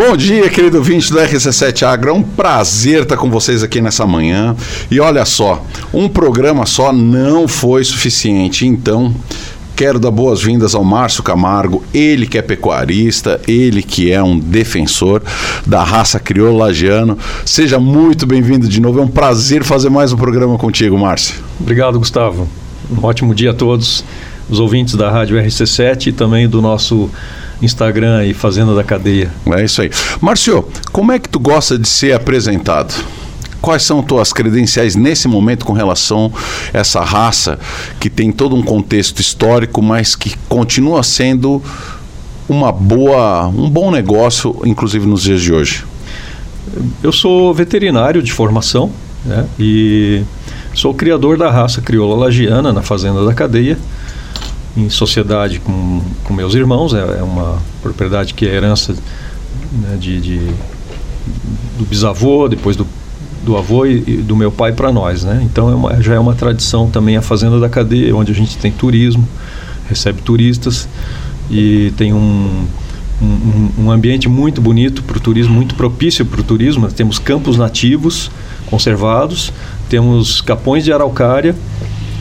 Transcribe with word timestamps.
Bom 0.00 0.16
dia, 0.16 0.48
querido 0.48 0.78
ouvinte 0.78 1.12
do 1.12 1.18
RC7 1.18 1.82
Agro. 1.82 2.08
É 2.08 2.12
um 2.14 2.22
prazer 2.22 3.02
estar 3.02 3.18
com 3.18 3.28
vocês 3.28 3.62
aqui 3.62 3.82
nessa 3.82 4.06
manhã. 4.06 4.56
E 4.90 4.98
olha 4.98 5.26
só, 5.26 5.62
um 5.92 6.08
programa 6.08 6.64
só 6.64 6.90
não 6.90 7.46
foi 7.46 7.84
suficiente. 7.84 8.66
Então, 8.66 9.14
quero 9.76 9.98
dar 9.98 10.10
boas-vindas 10.10 10.74
ao 10.74 10.82
Márcio 10.82 11.22
Camargo, 11.22 11.84
ele 11.92 12.26
que 12.26 12.38
é 12.38 12.42
pecuarista, 12.42 13.42
ele 13.46 13.82
que 13.82 14.10
é 14.10 14.22
um 14.22 14.38
defensor 14.38 15.22
da 15.66 15.84
raça 15.84 16.18
crioula 16.18 16.64
lagiano. 16.64 17.18
Seja 17.44 17.78
muito 17.78 18.26
bem-vindo 18.26 18.66
de 18.66 18.80
novo. 18.80 19.00
É 19.00 19.02
um 19.02 19.08
prazer 19.08 19.62
fazer 19.62 19.90
mais 19.90 20.14
um 20.14 20.16
programa 20.16 20.56
contigo, 20.56 20.96
Márcio. 20.96 21.34
Obrigado, 21.60 21.98
Gustavo. 21.98 22.48
Um 22.90 23.04
ótimo 23.04 23.34
dia 23.34 23.50
a 23.50 23.54
todos, 23.54 24.02
os 24.48 24.60
ouvintes 24.60 24.94
da 24.94 25.10
Rádio 25.10 25.36
RC7 25.36 26.06
e 26.06 26.12
também 26.12 26.48
do 26.48 26.62
nosso 26.62 27.10
Instagram 27.62 28.24
e 28.26 28.34
Fazenda 28.34 28.74
da 28.74 28.82
Cadeia. 28.82 29.30
É 29.46 29.64
isso 29.64 29.82
aí. 29.82 29.90
Márcio, 30.20 30.66
como 30.92 31.12
é 31.12 31.18
que 31.18 31.28
tu 31.28 31.38
gosta 31.38 31.78
de 31.78 31.88
ser 31.88 32.12
apresentado? 32.12 32.94
Quais 33.60 33.82
são 33.82 34.02
tuas 34.02 34.32
credenciais 34.32 34.96
nesse 34.96 35.28
momento 35.28 35.66
com 35.66 35.74
relação 35.74 36.32
a 36.72 36.78
essa 36.78 37.02
raça 37.02 37.58
que 37.98 38.08
tem 38.08 38.32
todo 38.32 38.56
um 38.56 38.62
contexto 38.62 39.20
histórico, 39.20 39.82
mas 39.82 40.16
que 40.16 40.34
continua 40.48 41.02
sendo 41.02 41.62
uma 42.48 42.72
boa, 42.72 43.46
um 43.48 43.68
bom 43.68 43.90
negócio, 43.90 44.56
inclusive 44.64 45.06
nos 45.06 45.22
dias 45.22 45.42
de 45.42 45.52
hoje? 45.52 45.84
Eu 47.02 47.12
sou 47.12 47.52
veterinário 47.52 48.22
de 48.22 48.32
formação 48.32 48.90
né, 49.24 49.46
e 49.58 50.22
sou 50.72 50.94
criador 50.94 51.36
da 51.36 51.50
raça 51.50 51.82
crioula 51.82 52.16
lagiana 52.16 52.72
na 52.72 52.80
Fazenda 52.80 53.24
da 53.24 53.34
Cadeia 53.34 53.76
em 54.76 54.88
sociedade 54.88 55.58
com, 55.60 56.02
com 56.24 56.34
meus 56.34 56.54
irmãos. 56.54 56.94
É, 56.94 57.18
é 57.18 57.22
uma 57.22 57.58
propriedade 57.82 58.34
que 58.34 58.46
é 58.46 58.54
herança 58.54 58.94
né, 59.72 59.96
de, 59.98 60.20
de, 60.20 60.38
do 61.78 61.84
bisavô, 61.84 62.48
depois 62.48 62.76
do, 62.76 62.86
do 63.44 63.56
avô 63.56 63.86
e, 63.86 64.04
e 64.06 64.16
do 64.16 64.36
meu 64.36 64.50
pai 64.50 64.72
para 64.72 64.92
nós. 64.92 65.24
Né? 65.24 65.40
Então 65.44 65.70
é 65.70 65.74
uma, 65.74 66.02
já 66.02 66.14
é 66.14 66.18
uma 66.18 66.34
tradição 66.34 66.90
também 66.90 67.16
a 67.16 67.22
Fazenda 67.22 67.58
da 67.58 67.68
Cadeia, 67.68 68.14
onde 68.14 68.32
a 68.32 68.34
gente 68.34 68.56
tem 68.58 68.70
turismo, 68.70 69.26
recebe 69.88 70.22
turistas 70.22 70.88
e 71.50 71.92
tem 71.96 72.12
um, 72.12 72.66
um, 73.20 73.70
um 73.78 73.90
ambiente 73.90 74.28
muito 74.28 74.60
bonito 74.60 75.02
para 75.02 75.16
o 75.16 75.20
turismo, 75.20 75.52
muito 75.52 75.74
propício 75.74 76.24
para 76.24 76.40
o 76.40 76.44
turismo. 76.44 76.86
Temos 76.88 77.18
campos 77.18 77.56
nativos 77.56 78.30
conservados, 78.66 79.52
temos 79.88 80.40
capões 80.40 80.84
de 80.84 80.92
araucária 80.92 81.56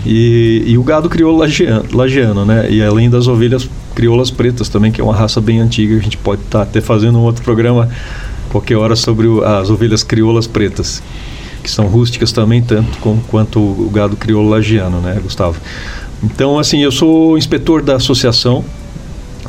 e, 0.06 0.64
e 0.66 0.78
o 0.78 0.84
gado 0.84 1.10
crioulo 1.10 1.38
lagiano, 1.38 1.86
lagiano, 1.92 2.46
né? 2.46 2.70
E 2.70 2.82
além 2.82 3.10
das 3.10 3.28
ovelhas 3.28 3.70
crioulas 3.94 4.32
pretas 4.32 4.70
também, 4.70 4.92
que 4.92 5.02
é 5.02 5.04
uma 5.04 5.16
raça 5.16 5.42
bem 5.42 5.60
antiga, 5.60 5.98
a 5.98 6.00
gente 6.00 6.18
pode 6.18 6.42
estar 6.42 6.60
tá 6.60 6.64
até 6.64 6.82
fazendo 6.82 7.18
um 7.18 7.22
outro 7.22 7.44
programa 7.44 7.90
qualquer 8.50 8.78
hora 8.78 8.96
sobre 8.96 9.28
o, 9.28 9.44
as 9.44 9.70
ovelhas 9.70 10.04
crioulas 10.04 10.48
pretas, 10.48 11.04
que 11.62 11.70
são 11.70 11.88
rústicas 11.88 12.32
também, 12.32 12.62
tanto 12.62 12.98
com, 13.00 13.20
quanto 13.28 13.60
o 13.60 13.90
gado 13.94 14.16
crioulo 14.16 14.50
lagiano, 14.50 15.02
né, 15.02 15.20
Gustavo? 15.22 15.60
Então, 16.24 16.58
assim, 16.58 16.82
eu 16.82 16.92
sou 16.92 17.38
inspetor 17.38 17.82
da 17.82 17.96
associação, 17.96 18.64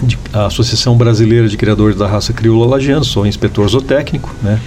de, 0.02 0.18
a 0.32 0.46
Associação 0.46 0.96
Brasileira 0.96 1.48
de 1.48 1.56
Criadores 1.56 1.96
da 1.96 2.06
Raça 2.06 2.32
Crioula 2.32 2.66
Lagiana, 2.66 3.04
sou 3.04 3.26
inspetor 3.26 3.68
zootécnico, 3.68 4.34
né? 4.42 4.60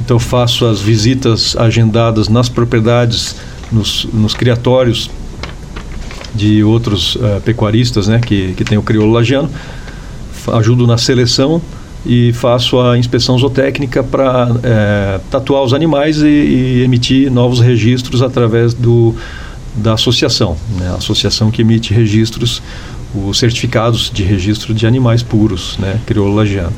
Então 0.00 0.18
faço 0.18 0.66
as 0.66 0.80
visitas 0.80 1.56
agendadas 1.56 2.28
nas 2.28 2.48
propriedades 2.48 3.36
nos, 3.70 4.06
nos 4.12 4.34
criatórios 4.34 5.10
de 6.34 6.62
outros 6.62 7.16
uh, 7.16 7.40
pecuaristas 7.44 8.08
né, 8.08 8.20
que, 8.20 8.54
que 8.54 8.64
tem 8.64 8.76
o 8.76 8.82
crioulo 8.82 9.12
lagiano, 9.12 9.50
ajudo 10.52 10.86
na 10.86 10.98
seleção 10.98 11.60
e 12.04 12.32
faço 12.32 12.78
a 12.80 12.96
inspeção 12.96 13.36
zootécnica 13.36 14.02
para 14.02 14.48
é, 14.62 15.20
tatuar 15.28 15.62
os 15.64 15.74
animais 15.74 16.18
e, 16.18 16.28
e, 16.28 16.82
emitir 16.82 17.30
novos 17.32 17.58
registros 17.58 18.22
através 18.22 18.72
do, 18.72 19.12
da 19.74 19.94
associação, 19.94 20.56
né, 20.78 20.88
a 20.90 20.94
associação 20.94 21.50
que 21.50 21.62
emite 21.62 21.92
registros, 21.92 22.62
os 23.12 23.38
certificados 23.38 24.08
de 24.14 24.22
registro 24.22 24.72
de 24.72 24.86
animais 24.86 25.22
puros, 25.22 25.76
né, 25.78 25.98
crioulo 26.06 26.36
lagiano. 26.36 26.72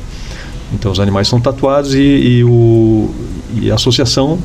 Então 0.73 0.91
os 0.91 0.99
animais 0.99 1.27
são 1.27 1.39
tatuados 1.39 1.93
e, 1.93 1.99
e, 1.99 2.43
o, 2.43 3.13
e 3.61 3.69
a 3.69 3.75
associação 3.75 4.39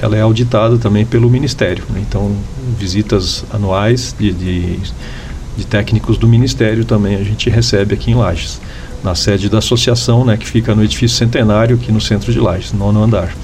ela 0.00 0.16
é 0.16 0.20
auditada 0.20 0.76
também 0.78 1.04
pelo 1.04 1.28
Ministério. 1.30 1.84
Né? 1.90 2.02
Então, 2.06 2.32
visitas 2.78 3.44
anuais 3.52 4.14
de, 4.18 4.32
de, 4.32 4.78
de, 5.56 5.66
técnicos 5.66 6.18
do 6.18 6.26
Ministério 6.26 6.84
também 6.84 7.16
a 7.16 7.22
gente 7.22 7.48
recebe 7.48 7.94
aqui 7.94 8.10
em 8.10 8.14
Lages, 8.14 8.60
na 9.02 9.14
sede 9.14 9.48
da 9.48 9.58
associação, 9.58 10.24
né, 10.24 10.36
que 10.36 10.46
fica 10.46 10.74
no 10.74 10.82
edifício 10.82 11.16
Centenário, 11.16 11.76
aqui 11.76 11.92
no 11.92 12.00
centro 12.00 12.32
de 12.32 12.40
Lages, 12.40 12.72
nono 12.72 13.02
andar. 13.02 13.34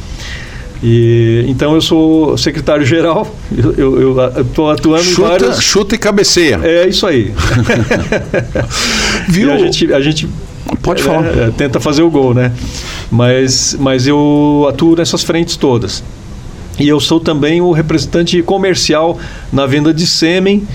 E, 0.83 1.45
então 1.47 1.75
eu 1.75 1.81
sou 1.83 2.39
secretário-geral, 2.39 3.35
eu 3.77 4.17
estou 4.41 4.71
atuando 4.71 5.05
chuta, 5.05 5.21
em 5.21 5.29
vários... 5.29 5.63
Chuta 5.63 5.95
e 5.95 5.99
cabeceia. 5.99 6.61
É 6.63 6.89
isso 6.89 7.07
aí. 7.07 7.35
Viu? 9.29 9.51
E 9.51 9.53
a 9.53 9.59
gente, 9.59 9.93
a 9.93 10.01
gente 10.01 10.29
Pode 10.83 11.03
falar. 11.03 11.27
É, 11.27 11.51
tenta 11.51 11.81
fazer 11.81 12.03
o 12.03 12.11
gol, 12.11 12.33
né? 12.33 12.53
Mas, 13.11 13.77
mas 13.79 14.07
eu 14.07 14.67
atuo 14.69 14.97
nessas 14.97 15.23
frentes 15.23 15.57
todas. 15.57 16.03
E 16.81 16.89
eu 16.89 16.99
sou 16.99 17.21
também 17.21 17.61
o 17.61 17.73
representante 17.73 18.43
comercial 18.43 19.19
na 19.53 19.67
venda 19.67 19.93
de 19.93 20.07
sêmen 20.07 20.67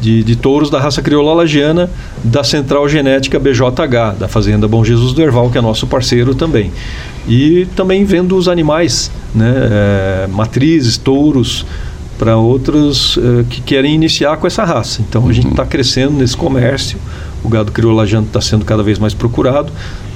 de, 0.00 0.22
de, 0.22 0.36
touros 0.36 0.70
da 0.70 0.78
raça 0.78 1.02
crioula 1.02 1.32
lagiana 1.32 1.90
da 2.22 2.44
Central 2.44 2.88
Genética 2.88 3.38
BJH, 3.40 4.16
da 4.16 4.28
Fazenda 4.28 4.68
Bom 4.68 4.84
Jesus 4.84 5.12
do 5.12 5.20
Erval, 5.20 5.50
que 5.50 5.58
é 5.58 5.60
nosso 5.60 5.88
parceiro 5.88 6.36
também. 6.36 6.70
E 7.26 7.66
também 7.74 8.04
vendo 8.04 8.36
os 8.36 8.46
animais, 8.46 9.10
né, 9.34 9.54
é, 9.56 10.26
matrizes, 10.28 10.96
touros, 10.96 11.66
para 12.16 12.36
outros 12.36 13.18
é, 13.18 13.44
que 13.50 13.60
querem 13.60 13.92
iniciar 13.92 14.36
com 14.36 14.46
essa 14.46 14.62
raça. 14.62 15.02
Então 15.02 15.28
a 15.28 15.32
gente 15.32 15.48
está 15.48 15.66
crescendo 15.66 16.12
nesse 16.12 16.36
comércio, 16.36 16.98
o 17.42 17.48
gado 17.48 17.72
crioula 17.72 18.02
lagiano 18.02 18.26
está 18.26 18.40
sendo 18.40 18.64
cada 18.64 18.84
vez 18.84 19.00
mais 19.00 19.14
procurado 19.14 19.72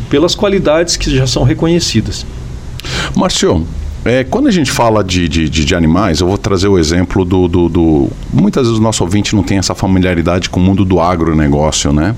pelas 0.08 0.36
qualidades 0.36 0.96
que 0.96 1.14
já 1.14 1.26
são 1.26 1.42
reconhecidas. 1.42 2.24
Márcio, 3.16 3.66
é, 4.04 4.24
quando 4.24 4.46
a 4.46 4.50
gente 4.50 4.70
fala 4.70 5.04
de, 5.04 5.28
de, 5.28 5.48
de, 5.48 5.64
de, 5.64 5.74
animais, 5.74 6.20
eu 6.20 6.26
vou 6.26 6.38
trazer 6.38 6.68
o 6.68 6.78
exemplo 6.78 7.24
do, 7.24 7.46
do, 7.46 7.68
do, 7.68 8.08
Muitas 8.32 8.64
vezes 8.64 8.78
o 8.78 8.82
nosso 8.82 9.04
ouvinte 9.04 9.36
não 9.36 9.42
tem 9.42 9.58
essa 9.58 9.74
familiaridade 9.74 10.48
com 10.48 10.58
o 10.58 10.62
mundo 10.62 10.84
do 10.86 11.00
agronegócio, 11.00 11.92
né? 11.92 12.14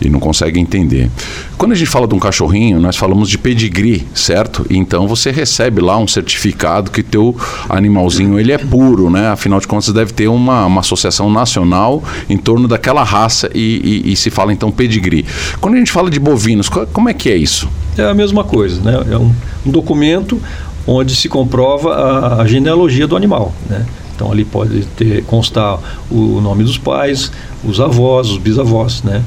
E 0.00 0.10
não 0.10 0.20
consegue 0.20 0.60
entender. 0.60 1.10
Quando 1.56 1.72
a 1.72 1.74
gente 1.74 1.88
fala 1.88 2.06
de 2.06 2.14
um 2.14 2.18
cachorrinho, 2.18 2.78
nós 2.78 2.96
falamos 2.96 3.30
de 3.30 3.38
pedigree, 3.38 4.06
certo? 4.14 4.66
Então 4.68 5.08
você 5.08 5.30
recebe 5.30 5.80
lá 5.80 5.96
um 5.96 6.06
certificado 6.06 6.90
que 6.90 7.02
teu 7.02 7.34
animalzinho 7.68 8.38
ele 8.38 8.52
é 8.52 8.58
puro, 8.58 9.08
né? 9.08 9.28
Afinal 9.28 9.58
de 9.58 9.66
contas, 9.66 9.90
deve 9.92 10.12
ter 10.12 10.28
uma, 10.28 10.66
uma 10.66 10.80
associação 10.80 11.30
nacional 11.30 12.02
em 12.28 12.36
torno 12.36 12.68
daquela 12.68 13.02
raça 13.02 13.48
e, 13.54 14.02
e, 14.04 14.12
e 14.12 14.16
se 14.16 14.28
fala 14.28 14.52
então 14.52 14.70
pedigree. 14.70 15.24
Quando 15.60 15.76
a 15.76 15.78
gente 15.78 15.92
fala 15.92 16.10
de 16.10 16.20
bovinos, 16.20 16.68
como 16.68 17.08
é 17.08 17.14
que 17.14 17.30
é 17.30 17.36
isso? 17.36 17.68
É 17.96 18.04
a 18.04 18.14
mesma 18.14 18.42
coisa, 18.42 18.80
né? 18.82 19.04
É 19.10 19.16
um, 19.16 19.32
um 19.66 19.70
documento 19.70 20.40
onde 20.86 21.14
se 21.14 21.28
comprova 21.28 21.94
a, 21.94 22.42
a 22.42 22.46
genealogia 22.46 23.06
do 23.06 23.16
animal. 23.16 23.52
Né? 23.68 23.84
Então 24.14 24.30
ali 24.30 24.44
pode 24.44 24.84
ter, 24.96 25.24
constar 25.24 25.78
o 26.10 26.40
nome 26.40 26.64
dos 26.64 26.78
pais, 26.78 27.32
os 27.64 27.80
avós, 27.80 28.30
os 28.30 28.38
bisavós. 28.38 29.02
Né? 29.02 29.22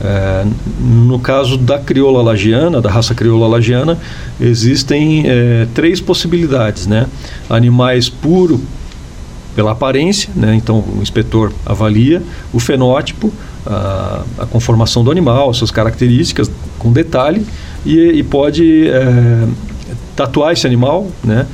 É, 0.00 0.46
no 0.80 1.18
caso 1.18 1.56
da 1.56 1.78
crioula 1.78 2.22
lagiana, 2.22 2.80
da 2.80 2.90
raça 2.90 3.14
crioula 3.14 3.46
lagiana, 3.46 3.98
existem 4.40 5.24
é, 5.26 5.66
três 5.74 6.00
possibilidades. 6.00 6.86
Né? 6.86 7.06
Animais 7.48 8.08
puro 8.08 8.60
pela 9.54 9.72
aparência, 9.72 10.30
né? 10.34 10.54
então 10.54 10.78
o 10.78 11.02
inspetor 11.02 11.52
avalia 11.66 12.22
o 12.52 12.60
fenótipo, 12.60 13.32
a, 13.66 14.22
a 14.38 14.46
conformação 14.46 15.04
do 15.04 15.10
animal, 15.10 15.52
suas 15.52 15.70
características 15.70 16.50
com 16.78 16.92
detalhe 16.92 17.44
e, 17.84 17.98
e 17.98 18.22
pode 18.22 18.88
é, 18.88 19.46
tatuar 20.20 20.52
esse 20.52 20.66
animal, 20.66 21.06
né, 21.24 21.46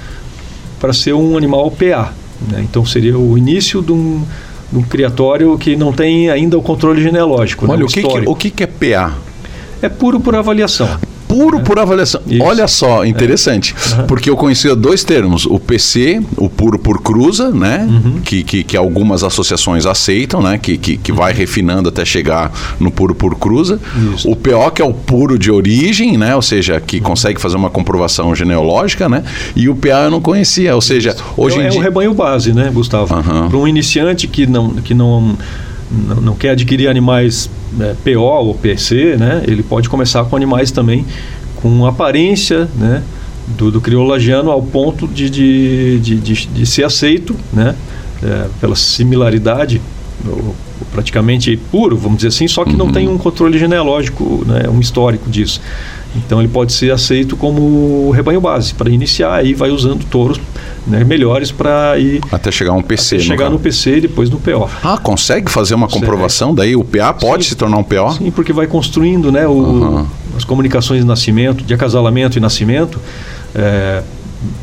para 0.81 0.93
ser 0.93 1.13
um 1.13 1.37
animal 1.37 1.71
PA. 1.71 2.13
Né? 2.51 2.63
Então 2.69 2.85
seria 2.85 3.17
o 3.17 3.39
início 3.39 3.81
de 3.81 3.93
um, 3.93 4.25
de 4.73 4.79
um, 4.79 4.83
criatório 4.83 5.57
que 5.57 5.77
não 5.77 5.93
tem 5.93 6.29
ainda 6.31 6.59
o 6.59 6.63
controle 6.63 7.01
genealógico. 7.01 7.67
Né, 7.67 7.75
Olha, 7.75 7.81
né, 7.81 7.85
o, 7.85 7.89
que, 7.89 8.03
que, 8.03 8.29
o 8.29 8.35
que, 8.35 8.51
que 8.51 8.63
é 8.65 8.67
PA? 8.67 9.15
É 9.81 9.89
puro 9.89 10.19
por 10.19 10.35
avaliação 10.35 10.89
puro 11.37 11.61
por 11.61 11.79
avaliação. 11.79 12.21
Isso. 12.27 12.43
Olha 12.43 12.67
só, 12.67 13.05
interessante. 13.05 13.75
É. 13.75 14.01
Uhum. 14.01 14.07
Porque 14.07 14.31
eu 14.31 14.37
conhecia 14.37 14.75
dois 14.75 15.05
termos: 15.05 15.47
o 15.47 15.59
PC, 15.59 16.23
o 16.37 16.49
puro 16.49 16.79
por 16.79 17.03
cruza, 17.03 17.51
né? 17.51 17.87
Uhum. 17.89 18.21
Que, 18.21 18.43
que, 18.43 18.65
que, 18.65 18.77
algumas 18.77 19.23
associações 19.23 19.87
aceitam, 19.87 20.43
né? 20.43 20.59
Que, 20.59 20.77
que, 20.79 20.97
que 20.97 21.13
vai 21.13 21.33
refinando 21.33 21.89
até 21.89 22.05
chegar 22.05 22.53
no 22.81 22.91
puro 22.91 23.15
por 23.15 23.37
cruza. 23.37 23.79
Isso. 24.15 24.31
O 24.31 24.37
PO, 24.37 24.71
que 24.75 24.83
é 24.83 24.85
o 24.85 24.95
puro 24.95 25.39
de 25.39 25.51
origem, 25.51 26.17
né? 26.17 26.35
Ou 26.35 26.43
seja, 26.43 26.81
que 26.81 26.97
uhum. 26.97 27.03
consegue 27.03 27.41
fazer 27.41 27.57
uma 27.57 27.71
comprovação 27.71 28.35
genealógica, 28.35 29.09
né? 29.09 29.23
E 29.55 29.69
o 29.69 29.75
PA 29.75 30.05
eu 30.05 30.11
não 30.11 30.21
conhecia. 30.21 30.75
Ou 30.75 30.81
seja, 30.81 31.15
hoje 31.37 31.59
é, 31.59 31.63
em 31.63 31.67
é 31.67 31.69
dia. 31.69 31.79
É 31.79 31.81
um 31.81 31.85
rebanho 31.85 32.15
base, 32.15 32.53
né, 32.53 32.71
Gustavo? 32.73 33.23
Para 33.23 33.57
um 33.57 33.69
iniciante 33.69 34.27
que 34.27 34.47
não. 34.47 34.71
Que 34.71 34.95
não 34.95 35.37
não, 35.91 36.17
não 36.17 36.35
quer 36.35 36.51
adquirir 36.51 36.89
animais 36.89 37.51
é, 37.81 37.95
PO 38.05 38.21
ou 38.21 38.55
PC, 38.55 39.17
né? 39.17 39.43
Ele 39.47 39.63
pode 39.63 39.89
começar 39.89 40.25
com 40.25 40.37
animais 40.37 40.71
também 40.71 41.05
com 41.57 41.87
aparência, 41.87 42.69
né? 42.77 43.03
Do, 43.49 43.71
do 43.71 43.81
crioulo 43.81 44.09
lagiano 44.09 44.51
ao 44.51 44.61
ponto 44.61 45.07
de, 45.07 45.31
de, 45.31 46.01
de, 46.01 46.17
de, 46.17 46.47
de 46.47 46.67
ser 46.67 46.85
aceito, 46.85 47.35
né? 47.53 47.75
É, 48.23 48.47
pela 48.61 48.75
similaridade, 48.75 49.81
praticamente 50.93 51.57
puro, 51.71 51.97
vamos 51.97 52.17
dizer 52.17 52.29
assim, 52.29 52.49
só 52.49 52.65
que 52.65 52.73
uhum. 52.73 52.79
não 52.79 52.93
tem 52.93 53.09
um 53.09 53.19
controle 53.19 53.59
genealógico, 53.59 54.45
né? 54.47 54.69
um 54.69 54.81
histórico 54.81 55.29
disso. 55.31 55.61
Então 56.17 56.41
ele 56.41 56.49
pode 56.49 56.73
ser 56.73 56.91
aceito 56.91 57.37
como 57.37 58.11
rebanho 58.11 58.41
base 58.41 58.75
para 58.75 58.91
iniciar, 58.91 59.35
aí 59.35 59.55
vai 59.55 59.71
usando 59.71 60.05
touros 60.05 60.41
né, 60.87 61.05
melhores 61.05 61.51
para 61.51 61.99
ir 61.99 62.21
até 62.31 62.51
chegar 62.51 62.73
um 62.73 62.83
PC, 62.83 63.17
até 63.17 63.25
chegar 63.25 63.51
no 63.51 63.59
PC 63.59 63.99
e 63.99 64.01
depois 64.03 64.31
no 64.31 64.39
PO. 64.39 64.69
Ah, 64.83 64.99
consegue 64.99 65.51
fazer 65.51 65.75
uma 65.75 65.89
comprovação? 65.89 66.55
Daí 66.55 66.77
o 66.77 66.85
PA 66.85 67.13
pode 67.13 67.45
Sim. 67.45 67.51
se 67.51 67.57
tornar 67.57 67.79
um 67.79 67.85
PO? 67.85 68.13
Sim, 68.19 68.31
porque 68.31 68.53
vai 68.53 68.67
construindo, 68.67 69.33
né, 69.33 69.47
o, 69.47 69.53
uhum. 69.53 70.07
as 70.37 70.45
comunicações 70.45 71.01
de 71.01 71.07
nascimento, 71.07 71.65
de 71.65 71.75
acasalamento 71.75 72.39
e 72.39 72.41
nascimento. 72.41 73.01
É, 73.55 74.03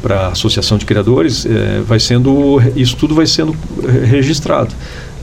para 0.01 0.27
a 0.27 0.27
associação 0.29 0.77
de 0.77 0.85
criadores, 0.85 1.45
é, 1.45 1.81
vai 1.81 1.99
sendo 1.99 2.61
isso 2.75 2.95
tudo 2.95 3.15
vai 3.15 3.25
sendo 3.25 3.55
registrado 4.07 4.73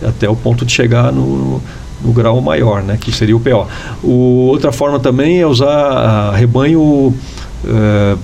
até 0.03 0.29
o 0.29 0.35
ponto 0.35 0.65
de 0.65 0.73
chegar 0.73 1.13
no, 1.13 1.63
no 2.05 2.13
grau 2.13 2.41
maior, 2.41 2.83
né, 2.83 2.97
que 3.01 3.13
seria 3.13 3.37
o 3.37 3.41
PO. 3.41 3.67
O, 4.03 4.49
outra 4.49 4.73
forma 4.73 4.99
também 4.99 5.41
é 5.41 5.47
usar 5.47 6.33
rebanho 6.33 6.81
uh, 6.81 8.19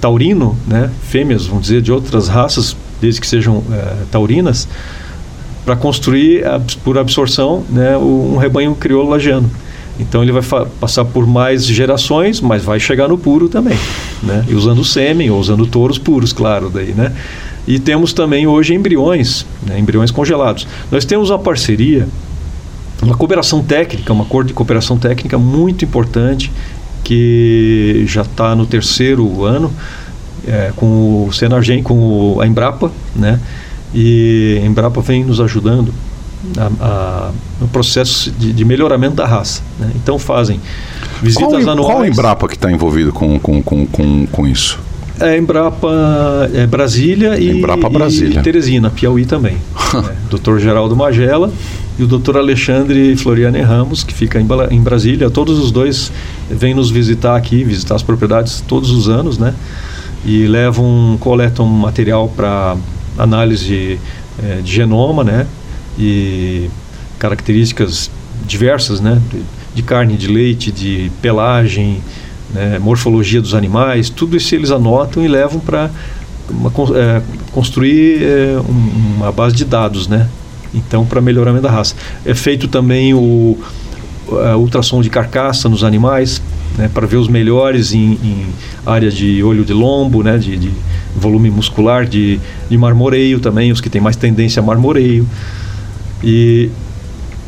taurino, 0.00 0.56
né, 0.66 0.90
fêmeas, 1.02 1.46
vamos 1.46 1.62
dizer, 1.62 1.82
de 1.82 1.92
outras 1.92 2.28
raças, 2.28 2.76
desde 3.00 3.20
que 3.20 3.26
sejam 3.26 3.58
uh, 3.58 4.06
taurinas, 4.10 4.68
para 5.64 5.76
construir 5.76 6.44
por 6.82 6.98
absorção 6.98 7.62
né, 7.70 7.96
um 7.96 8.36
rebanho 8.36 8.74
crioulo 8.74 9.10
lagiano. 9.10 9.48
Então 10.00 10.22
ele 10.22 10.32
vai 10.32 10.42
passar 10.80 11.04
por 11.04 11.26
mais 11.26 11.64
gerações, 11.64 12.40
mas 12.40 12.64
vai 12.64 12.80
chegar 12.80 13.08
no 13.08 13.18
puro 13.18 13.48
também, 13.48 13.78
né? 14.22 14.44
E 14.48 14.54
usando 14.54 14.82
sêmen 14.82 15.30
ou 15.30 15.38
usando 15.38 15.66
touros 15.66 15.98
puros, 15.98 16.32
claro, 16.32 16.70
daí, 16.70 16.92
né? 16.92 17.12
E 17.66 17.78
temos 17.78 18.12
também 18.12 18.46
hoje 18.46 18.74
embriões, 18.74 19.46
né, 19.64 19.78
embriões 19.78 20.10
congelados. 20.10 20.66
Nós 20.90 21.04
temos 21.04 21.30
uma 21.30 21.38
parceria 21.38 22.08
uma 23.02 23.16
cooperação 23.16 23.62
técnica, 23.62 24.12
uma 24.12 24.24
acordo 24.24 24.48
de 24.48 24.54
cooperação 24.54 24.96
técnica 24.96 25.36
muito 25.36 25.84
importante 25.84 26.50
que 27.02 28.04
já 28.06 28.22
está 28.22 28.54
no 28.54 28.64
terceiro 28.64 29.44
ano 29.44 29.72
é, 30.46 30.72
com 30.76 31.26
o 31.26 31.32
Senargem, 31.32 31.82
com 31.82 32.38
a 32.40 32.46
Embrapa, 32.46 32.90
né? 33.14 33.40
E 33.94 34.58
a 34.62 34.66
Embrapa 34.66 35.00
vem 35.00 35.24
nos 35.24 35.40
ajudando 35.40 35.92
a, 36.56 36.70
a, 36.84 37.30
no 37.60 37.68
processo 37.68 38.30
de, 38.30 38.52
de, 38.52 38.64
melhoramento 38.64 39.16
da 39.16 39.26
raça. 39.26 39.62
Né? 39.78 39.90
Então 39.96 40.18
fazem 40.18 40.60
visitas 41.22 41.64
qual, 41.64 41.72
anuais. 41.72 41.92
Qual 41.92 42.02
a 42.02 42.08
Embrapa 42.08 42.48
que 42.48 42.54
está 42.54 42.70
envolvido 42.70 43.12
com, 43.12 43.38
com, 43.38 43.62
com, 43.62 43.86
com, 43.86 44.26
com 44.26 44.46
isso? 44.46 44.78
É 45.20 45.36
Embrapa 45.36 46.50
é 46.54 46.66
Brasília 46.66 47.38
e, 47.38 47.50
Embrapa 47.50 47.88
Brasília. 47.88 48.40
e 48.40 48.42
Teresina, 48.42 48.90
Piauí 48.90 49.26
também. 49.26 49.56
é, 49.94 50.36
Dr. 50.36 50.58
Geraldo 50.58 50.96
Magela 50.96 51.52
e 51.98 52.02
o 52.02 52.06
Dr. 52.06 52.36
Alexandre 52.36 53.16
Floriane 53.16 53.60
Ramos, 53.60 54.02
que 54.02 54.14
fica 54.14 54.40
em, 54.40 54.46
em 54.70 54.80
Brasília. 54.80 55.30
Todos 55.30 55.58
os 55.58 55.70
dois 55.70 56.10
vêm 56.50 56.74
nos 56.74 56.90
visitar 56.90 57.36
aqui, 57.36 57.62
visitar 57.64 57.94
as 57.94 58.02
propriedades 58.02 58.62
todos 58.66 58.90
os 58.90 59.08
anos, 59.08 59.38
né? 59.38 59.54
E 60.24 60.46
levam, 60.46 61.16
coletam 61.20 61.66
material 61.66 62.28
para 62.28 62.76
análise 63.18 63.98
é, 64.42 64.60
de 64.62 64.72
genoma, 64.72 65.22
né? 65.22 65.46
E 65.98 66.70
características 67.18 68.10
diversas, 68.46 69.00
né? 69.00 69.20
De, 69.74 69.82
carne, 69.82 70.16
de 70.16 70.28
leite, 70.28 70.72
de 70.72 71.10
pelagem, 71.20 72.00
né? 72.52 72.78
morfologia 72.78 73.40
dos 73.40 73.54
animais, 73.54 74.10
tudo 74.10 74.36
isso 74.36 74.54
eles 74.54 74.70
anotam 74.70 75.24
e 75.24 75.28
levam 75.28 75.58
para 75.58 75.90
é, 76.94 77.22
construir 77.52 78.22
é, 78.22 78.60
uma 79.16 79.32
base 79.32 79.56
de 79.56 79.64
dados, 79.64 80.06
né? 80.08 80.28
Então, 80.74 81.04
para 81.04 81.20
melhoramento 81.20 81.62
da 81.62 81.70
raça. 81.70 81.94
É 82.24 82.34
feito 82.34 82.68
também 82.68 83.12
o 83.14 83.58
a 84.30 84.56
ultrassom 84.56 85.02
de 85.02 85.10
carcaça 85.10 85.68
nos 85.68 85.84
animais, 85.84 86.40
né, 86.76 86.88
para 86.92 87.06
ver 87.06 87.16
os 87.16 87.28
melhores 87.28 87.92
em, 87.92 88.12
em, 88.12 88.46
área 88.86 89.10
de 89.10 89.42
olho 89.42 89.64
de 89.64 89.72
lombo, 89.72 90.22
né, 90.22 90.38
de, 90.38 90.56
de 90.56 90.70
volume 91.16 91.50
muscular, 91.50 92.06
de, 92.06 92.40
de, 92.70 92.78
marmoreio 92.78 93.40
também, 93.40 93.72
os 93.72 93.80
que 93.80 93.90
têm 93.90 94.00
mais 94.00 94.16
tendência 94.16 94.60
a 94.60 94.62
marmoreio. 94.64 95.26
E 96.22 96.70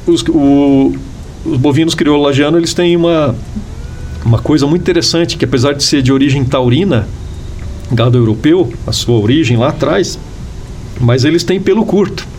os, 0.06 0.22
o, 0.28 0.94
os 1.44 1.56
bovinos 1.56 1.94
criololagianos, 1.94 2.58
eles 2.58 2.74
têm 2.74 2.96
uma, 2.96 3.34
uma 4.24 4.38
coisa 4.38 4.66
muito 4.66 4.82
interessante, 4.82 5.36
que 5.36 5.44
apesar 5.44 5.72
de 5.72 5.82
ser 5.82 6.02
de 6.02 6.12
origem 6.12 6.44
taurina, 6.44 7.06
gado 7.90 8.18
europeu, 8.18 8.72
a 8.86 8.92
sua 8.92 9.18
origem 9.18 9.56
lá 9.56 9.68
atrás, 9.68 10.18
mas 11.00 11.24
eles 11.24 11.44
têm 11.44 11.60
pelo 11.60 11.84
curto. 11.86 12.33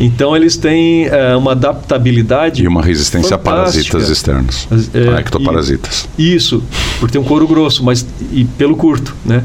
Então 0.00 0.34
eles 0.34 0.56
têm 0.56 1.06
é, 1.06 1.36
uma 1.36 1.52
adaptabilidade. 1.52 2.64
E 2.64 2.66
uma 2.66 2.82
resistência 2.82 3.36
fantástica. 3.36 3.50
a 3.50 3.56
parasitas 3.56 4.08
externos. 4.08 4.68
É, 4.94 5.16
a 5.16 5.20
ectoparasitas. 5.20 6.08
E, 6.18 6.34
isso, 6.34 6.62
por 6.98 7.10
ter 7.10 7.18
um 7.18 7.24
couro 7.24 7.46
grosso, 7.46 7.84
mas 7.84 8.06
e 8.32 8.44
pelo 8.44 8.74
curto, 8.74 9.14
né? 9.24 9.44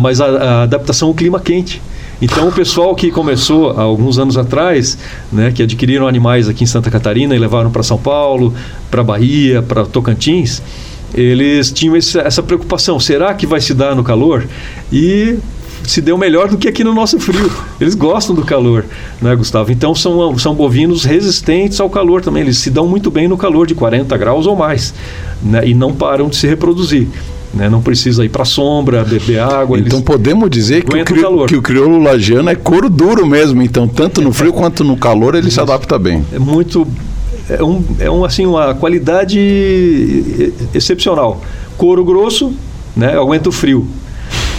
Mas 0.00 0.20
a, 0.20 0.26
a 0.26 0.62
adaptação 0.62 1.08
ao 1.08 1.14
clima 1.14 1.40
quente. 1.40 1.82
Então, 2.20 2.48
o 2.48 2.52
pessoal 2.52 2.94
que 2.94 3.10
começou 3.10 3.70
há 3.70 3.82
alguns 3.82 4.18
anos 4.18 4.36
atrás, 4.36 4.98
né, 5.32 5.52
que 5.52 5.62
adquiriram 5.62 6.06
animais 6.08 6.48
aqui 6.48 6.64
em 6.64 6.66
Santa 6.66 6.90
Catarina 6.90 7.34
e 7.34 7.38
levaram 7.38 7.70
para 7.70 7.82
São 7.82 7.96
Paulo, 7.96 8.52
para 8.90 9.04
Bahia, 9.04 9.62
para 9.62 9.84
Tocantins, 9.84 10.60
eles 11.14 11.70
tinham 11.70 11.94
essa 11.96 12.42
preocupação: 12.42 12.98
será 12.98 13.32
que 13.34 13.46
vai 13.46 13.60
se 13.60 13.72
dar 13.72 13.94
no 13.94 14.02
calor? 14.02 14.46
E 14.92 15.38
se 15.90 16.00
deu 16.00 16.18
melhor 16.18 16.48
do 16.48 16.58
que 16.58 16.68
aqui 16.68 16.84
no 16.84 16.92
nosso 16.92 17.18
frio. 17.18 17.50
Eles 17.80 17.94
gostam 17.94 18.34
do 18.34 18.44
calor, 18.44 18.84
né, 19.22 19.34
Gustavo? 19.34 19.72
Então 19.72 19.94
são, 19.94 20.36
são 20.38 20.54
bovinos 20.54 21.04
resistentes 21.04 21.80
ao 21.80 21.88
calor 21.88 22.20
também. 22.20 22.42
Eles 22.42 22.58
se 22.58 22.70
dão 22.70 22.86
muito 22.86 23.10
bem 23.10 23.26
no 23.26 23.36
calor 23.36 23.66
de 23.66 23.74
40 23.74 24.16
graus 24.16 24.46
ou 24.46 24.54
mais 24.54 24.92
né, 25.42 25.66
e 25.66 25.74
não 25.74 25.94
param 25.94 26.28
de 26.28 26.36
se 26.36 26.46
reproduzir. 26.46 27.08
Né? 27.54 27.70
Não 27.70 27.80
precisa 27.80 28.24
ir 28.24 28.28
para 28.28 28.44
sombra, 28.44 29.02
beber 29.04 29.40
água. 29.40 29.78
Então 29.78 30.02
podemos 30.02 30.50
dizer 30.50 30.84
que 30.84 30.94
o, 30.94 31.04
cri... 31.04 31.22
que 31.46 31.56
o 31.56 31.62
crioulo 31.62 31.98
lagiano 32.02 32.50
é 32.50 32.54
couro 32.54 32.90
duro 32.90 33.26
mesmo. 33.26 33.62
Então 33.62 33.88
tanto 33.88 34.20
no 34.20 34.32
frio 34.32 34.52
quanto 34.52 34.84
no 34.84 34.96
calor 34.96 35.34
ele 35.34 35.48
Isso. 35.48 35.54
se 35.54 35.60
adapta 35.60 35.98
bem. 35.98 36.24
É 36.32 36.38
muito 36.38 36.86
é 37.48 37.64
um, 37.64 37.82
é 37.98 38.10
um 38.10 38.24
assim 38.26 38.44
uma 38.44 38.74
qualidade 38.74 40.52
excepcional. 40.74 41.40
Couro 41.78 42.04
grosso, 42.04 42.52
né? 42.94 43.16
Aguenta 43.16 43.48
o 43.48 43.52
frio 43.52 43.88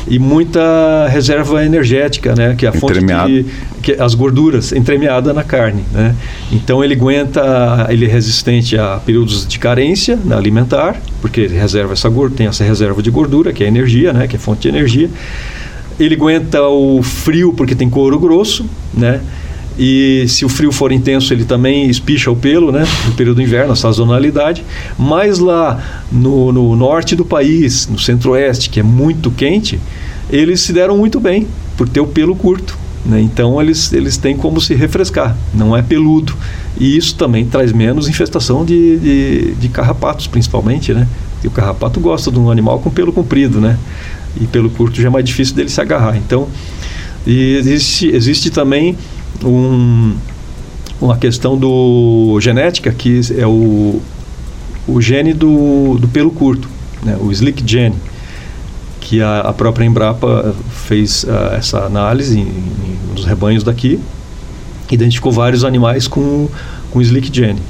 e 0.08 0.20
muita 0.20 1.08
reserva 1.10 1.66
energética, 1.66 2.34
né? 2.36 2.56
Que 2.58 2.66
é 2.66 2.70
a 2.70 2.74
fonte 2.74 3.00
de, 3.00 3.46
que 3.82 3.94
as 3.94 4.14
gorduras 4.16 4.72
entremeada 4.72 5.34
na 5.34 5.44
carne, 5.44 5.84
né? 5.92 6.16
Então 6.52 6.84
ele 6.84 6.94
aguenta, 6.94 7.88
ele 7.90 8.06
é 8.06 8.10
resistente 8.10 8.78
a 8.78 9.00
períodos 9.06 9.48
de 9.48 9.60
carência 9.60 10.16
né, 10.16 10.36
alimentar, 10.36 11.00
porque 11.22 11.42
ele 11.42 11.58
reserva 11.58 11.94
essa 11.94 12.10
gordura, 12.10 12.38
tem 12.38 12.48
essa 12.48 12.64
reserva 12.64 13.02
de 13.02 13.12
gordura 13.12 13.54
que 13.54 13.64
é 13.64 13.68
energia, 13.68 14.14
né? 14.14 14.28
Que 14.28 14.36
é 14.36 14.40
fonte 14.40 14.62
de 14.62 14.70
energia. 14.70 15.10
Ele 16.00 16.16
aguenta 16.16 16.62
o 16.64 17.04
frio 17.04 17.54
porque 17.54 17.76
tem 17.76 17.90
couro 17.90 18.18
grosso, 18.18 18.66
né? 18.94 19.20
E 19.82 20.26
se 20.28 20.44
o 20.44 20.50
frio 20.50 20.74
for 20.74 20.92
intenso, 20.92 21.34
ele 21.34 21.46
também 21.46 21.90
espicha 21.90 22.30
o 22.30 22.36
pelo, 22.36 22.70
né? 22.70 22.86
No 23.06 23.14
período 23.14 23.38
do 23.38 23.42
inverno, 23.42 23.72
a 23.72 23.76
sazonalidade. 23.78 24.62
Mas 24.98 25.40
lá 25.40 26.04
no, 26.12 26.52
no 26.52 26.76
norte 26.76 27.16
do 27.16 27.24
país, 27.24 27.88
no 27.88 27.98
centro-oeste, 27.98 28.70
que 28.70 28.82
é 28.82 28.84
muito 28.84 29.32
quente, 29.32 29.80
eles 30.30 30.60
se 30.60 30.74
deram 30.74 30.98
muito 30.98 31.18
bem 31.18 31.48
por 31.78 31.88
ter 31.88 32.02
o 32.02 32.08
pelo 32.08 32.36
curto. 32.36 32.78
Né? 33.06 33.22
Então 33.22 33.62
eles, 33.62 33.94
eles 33.94 34.18
têm 34.18 34.36
como 34.36 34.60
se 34.60 34.76
refrescar, 34.76 35.38
não 35.54 35.76
é 35.76 35.82
peludo. 35.82 36.36
E 36.78 36.98
isso 36.98 37.16
também 37.16 37.46
traz 37.46 37.72
menos 37.72 38.10
infestação 38.10 38.66
de, 38.66 38.98
de, 38.98 39.52
de 39.54 39.70
carrapatos, 39.70 40.28
principalmente. 40.28 40.94
Né? 40.94 41.08
E 41.42 41.48
o 41.48 41.52
carrapato 41.52 42.02
gosta 42.02 42.30
de 42.30 42.38
um 42.38 42.52
animal 42.52 42.80
com 42.80 42.90
pelo 42.90 43.14
comprido, 43.14 43.62
né? 43.62 43.78
E 44.40 44.46
pelo 44.46 44.70
curto 44.70 45.02
já 45.02 45.08
é 45.08 45.10
mais 45.10 45.24
difícil 45.24 45.56
dele 45.56 45.70
se 45.70 45.80
agarrar. 45.80 46.18
Então, 46.18 46.50
existe, 47.26 48.08
existe 48.14 48.50
também 48.50 48.98
um, 49.44 50.16
uma 51.02 51.18
questão 51.18 51.58
do 51.58 52.38
genética 52.42 52.92
que 52.92 53.22
é 53.38 53.46
o, 53.46 54.02
o 54.88 55.02
gene 55.02 55.34
do, 55.34 55.98
do 55.98 56.08
pelo 56.08 56.32
curto, 56.32 56.68
né? 57.04 57.18
o 57.20 57.32
slick 57.32 57.64
gene, 57.66 57.96
que 59.00 59.22
a, 59.22 59.42
a 59.42 59.54
própria 59.54 59.86
Embrapa 59.86 60.54
fez 60.70 61.24
uh, 61.24 61.56
essa 61.56 61.80
análise 61.80 62.38
em, 62.38 62.44
em, 62.44 63.14
nos 63.14 63.26
rebanhos 63.26 63.64
daqui, 63.64 64.00
identificou 64.92 65.32
vários 65.32 65.64
animais 65.64 66.08
com, 66.08 66.50
com 66.92 67.02
slick 67.02 67.34
gene. 67.34 67.62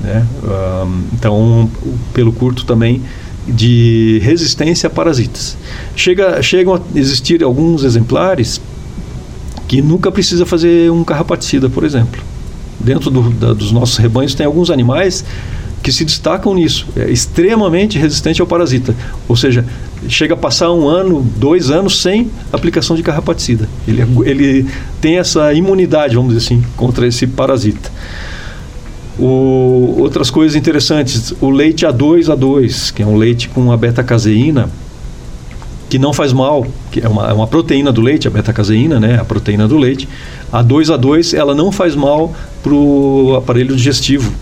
Né? 0.00 0.24
Um, 0.44 1.02
então, 1.12 1.70
pelo 2.14 2.32
curto 2.32 2.64
também 2.64 3.02
de 3.46 4.20
resistência 4.22 4.86
a 4.86 4.90
parasitas. 4.90 5.56
Chega, 5.96 6.42
chegam 6.42 6.74
a 6.74 6.80
existir 6.94 7.42
alguns 7.42 7.82
exemplares 7.82 8.60
que 9.68 9.82
nunca 9.82 10.10
precisa 10.10 10.46
fazer 10.46 10.90
um 10.90 11.04
carrapaticida, 11.04 11.68
por 11.68 11.84
exemplo. 11.84 12.20
Dentro 12.80 13.10
do, 13.10 13.30
da, 13.30 13.52
dos 13.52 13.70
nossos 13.70 13.98
rebanhos 13.98 14.34
tem 14.34 14.46
alguns 14.46 14.70
animais 14.70 15.24
que 15.82 15.92
se 15.92 16.04
destacam 16.04 16.54
nisso. 16.54 16.86
É 16.96 17.10
extremamente 17.10 17.98
resistente 17.98 18.40
ao 18.40 18.46
parasita. 18.46 18.94
Ou 19.28 19.36
seja, 19.36 19.64
chega 20.08 20.34
a 20.34 20.36
passar 20.36 20.72
um 20.72 20.88
ano, 20.88 21.20
dois 21.36 21.70
anos 21.70 22.00
sem 22.00 22.30
aplicação 22.52 22.96
de 22.96 23.02
carrapaticida. 23.02 23.68
Ele, 23.86 24.02
ele 24.24 24.66
tem 25.00 25.18
essa 25.18 25.52
imunidade, 25.52 26.16
vamos 26.16 26.34
dizer 26.34 26.46
assim, 26.46 26.64
contra 26.76 27.06
esse 27.06 27.26
parasita. 27.26 27.90
O, 29.18 29.96
outras 29.98 30.30
coisas 30.30 30.56
interessantes, 30.56 31.34
o 31.40 31.50
leite 31.50 31.84
A2A2, 31.84 32.92
que 32.92 33.02
é 33.02 33.06
um 33.06 33.16
leite 33.16 33.48
com 33.48 33.70
a 33.70 33.76
beta-caseína, 33.76 34.70
que 35.88 35.98
não 35.98 36.12
faz 36.12 36.32
mal, 36.32 36.66
que 36.90 37.00
é 37.00 37.08
uma, 37.08 37.28
é 37.28 37.32
uma 37.32 37.46
proteína 37.46 37.90
do 37.90 38.00
leite, 38.00 38.28
a 38.28 38.30
beta-caseína, 38.30 39.00
né, 39.00 39.18
a 39.20 39.24
proteína 39.24 39.66
do 39.66 39.76
leite. 39.76 40.08
A 40.52 40.62
2A2, 40.62 41.36
ela 41.36 41.54
não 41.54 41.72
faz 41.72 41.94
mal 41.94 42.32
para 42.62 42.72
o 42.72 43.34
aparelho 43.36 43.74
digestivo 43.74 44.32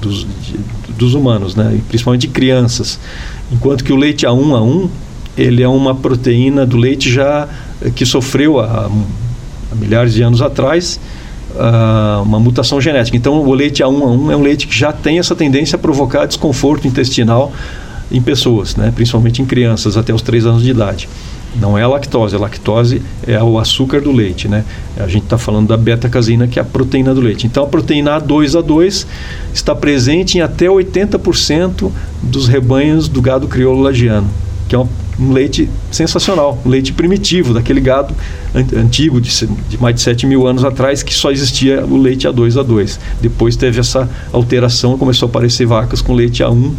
dos, 0.00 0.20
de, 0.20 0.58
dos 0.96 1.14
humanos, 1.14 1.54
né, 1.54 1.78
principalmente 1.88 2.22
de 2.22 2.28
crianças. 2.28 2.98
Enquanto 3.52 3.84
que 3.84 3.92
o 3.92 3.96
leite 3.96 4.26
A1A1, 4.26 4.88
ele 5.36 5.62
é 5.62 5.68
uma 5.68 5.94
proteína 5.94 6.64
do 6.64 6.76
leite 6.76 7.12
já 7.12 7.48
que 7.94 8.06
sofreu 8.06 8.60
há, 8.60 8.90
há 9.70 9.74
milhares 9.74 10.14
de 10.14 10.22
anos 10.22 10.40
atrás 10.40 10.98
uh, 11.54 12.22
uma 12.22 12.38
mutação 12.38 12.80
genética. 12.80 13.16
Então, 13.16 13.40
o 13.40 13.54
leite 13.54 13.82
A1A1 13.82 14.32
é 14.32 14.36
um 14.36 14.42
leite 14.42 14.66
que 14.66 14.76
já 14.76 14.92
tem 14.92 15.18
essa 15.18 15.34
tendência 15.34 15.76
a 15.76 15.78
provocar 15.78 16.26
desconforto 16.26 16.86
intestinal 16.86 17.52
em 18.14 18.22
pessoas, 18.22 18.76
né? 18.76 18.92
principalmente 18.94 19.42
em 19.42 19.44
crianças 19.44 19.96
até 19.96 20.14
os 20.14 20.22
3 20.22 20.46
anos 20.46 20.62
de 20.62 20.70
idade. 20.70 21.08
Não 21.60 21.78
é 21.78 21.82
a 21.82 21.88
lactose, 21.88 22.34
a 22.34 22.38
lactose 22.38 23.02
é 23.26 23.40
o 23.42 23.58
açúcar 23.58 24.00
do 24.00 24.10
leite, 24.10 24.48
né? 24.48 24.64
A 24.96 25.06
gente 25.06 25.22
está 25.22 25.38
falando 25.38 25.68
da 25.68 25.76
beta-caseína, 25.76 26.48
que 26.48 26.58
é 26.58 26.62
a 26.62 26.64
proteína 26.64 27.14
do 27.14 27.20
leite. 27.20 27.46
Então, 27.46 27.62
a 27.62 27.66
proteína 27.66 28.20
A2A2 28.20 29.06
está 29.52 29.72
presente 29.72 30.36
em 30.36 30.40
até 30.40 30.66
80% 30.66 31.92
dos 32.20 32.48
rebanhos 32.48 33.08
do 33.08 33.22
gado 33.22 33.46
crioulo 33.46 33.82
lagiano, 33.82 34.28
que 34.68 34.74
é 34.74 34.78
um, 34.80 34.88
um 35.16 35.32
leite 35.32 35.70
sensacional, 35.92 36.58
um 36.66 36.68
leite 36.68 36.92
primitivo, 36.92 37.54
daquele 37.54 37.80
gado 37.80 38.12
antigo, 38.52 39.20
de, 39.20 39.30
de, 39.68 39.80
mais 39.80 39.94
de 39.94 40.00
7 40.00 40.26
mil 40.26 40.48
anos 40.48 40.64
atrás, 40.64 41.04
que 41.04 41.14
só 41.14 41.30
existia 41.30 41.84
o 41.84 41.96
leite 41.96 42.26
A2A2. 42.26 42.98
Depois 43.22 43.54
teve 43.54 43.78
essa 43.78 44.10
alteração, 44.32 44.98
começou 44.98 45.28
a 45.28 45.30
aparecer 45.30 45.66
vacas 45.66 46.02
com 46.02 46.14
leite 46.14 46.42
A1 46.42 46.72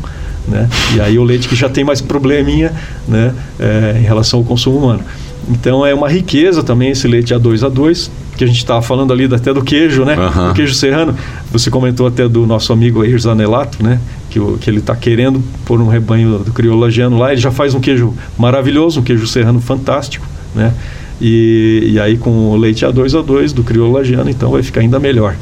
né? 0.48 0.70
E 0.96 1.02
aí 1.02 1.18
o 1.18 1.24
leite 1.24 1.48
que 1.48 1.56
já 1.56 1.70
tem 1.70 1.84
mais 1.84 2.02
probleminha 2.02 2.74
né? 3.08 3.34
É, 3.60 3.98
em 4.00 4.04
relação 4.04 4.40
ao 4.40 4.46
consumo 4.46 4.78
humano. 4.78 5.04
Então 5.50 5.86
é 5.86 5.94
uma 5.94 6.10
riqueza 6.10 6.64
também 6.64 6.90
esse 6.90 7.08
leite 7.08 7.34
A2A2, 7.34 8.10
que 8.36 8.44
a 8.44 8.48
gente 8.48 8.58
estava 8.58 8.82
falando 8.82 9.14
ali 9.14 9.26
até 9.26 9.54
do 9.54 9.64
queijo, 9.64 10.04
né? 10.04 10.16
Uhum. 10.18 10.54
queijo 10.54 10.74
serrano. 10.74 11.16
Você 11.52 11.70
comentou 11.70 12.08
até 12.08 12.28
do 12.28 12.46
nosso 12.46 12.74
amigo 12.74 13.02
Air 13.02 13.20
Zanelato, 13.20 13.84
né? 13.84 14.00
Que, 14.30 14.40
o, 14.40 14.58
que 14.58 14.70
ele 14.70 14.80
está 14.80 14.96
querendo 14.96 15.42
pôr 15.64 15.80
um 15.80 15.88
rebanho 15.88 16.40
do 16.40 16.52
criolagiano 16.52 17.18
lá. 17.18 17.32
Ele 17.32 17.40
já 17.40 17.52
faz 17.52 17.74
um 17.74 17.80
queijo 17.80 18.14
maravilhoso, 18.38 19.00
um 19.00 19.04
queijo 19.04 19.28
serrano 19.28 19.62
fantástico, 19.62 20.26
né? 20.54 20.74
E, 21.22 21.92
e 21.94 22.00
aí 22.00 22.18
com 22.18 22.50
o 22.50 22.58
leite 22.58 22.86
A2A2 22.86 23.54
do 23.54 23.64
criolagiano, 23.64 24.30
então 24.30 24.52
vai 24.52 24.64
ficar 24.64 24.82
ainda 24.82 25.00
melhor. 25.00 25.36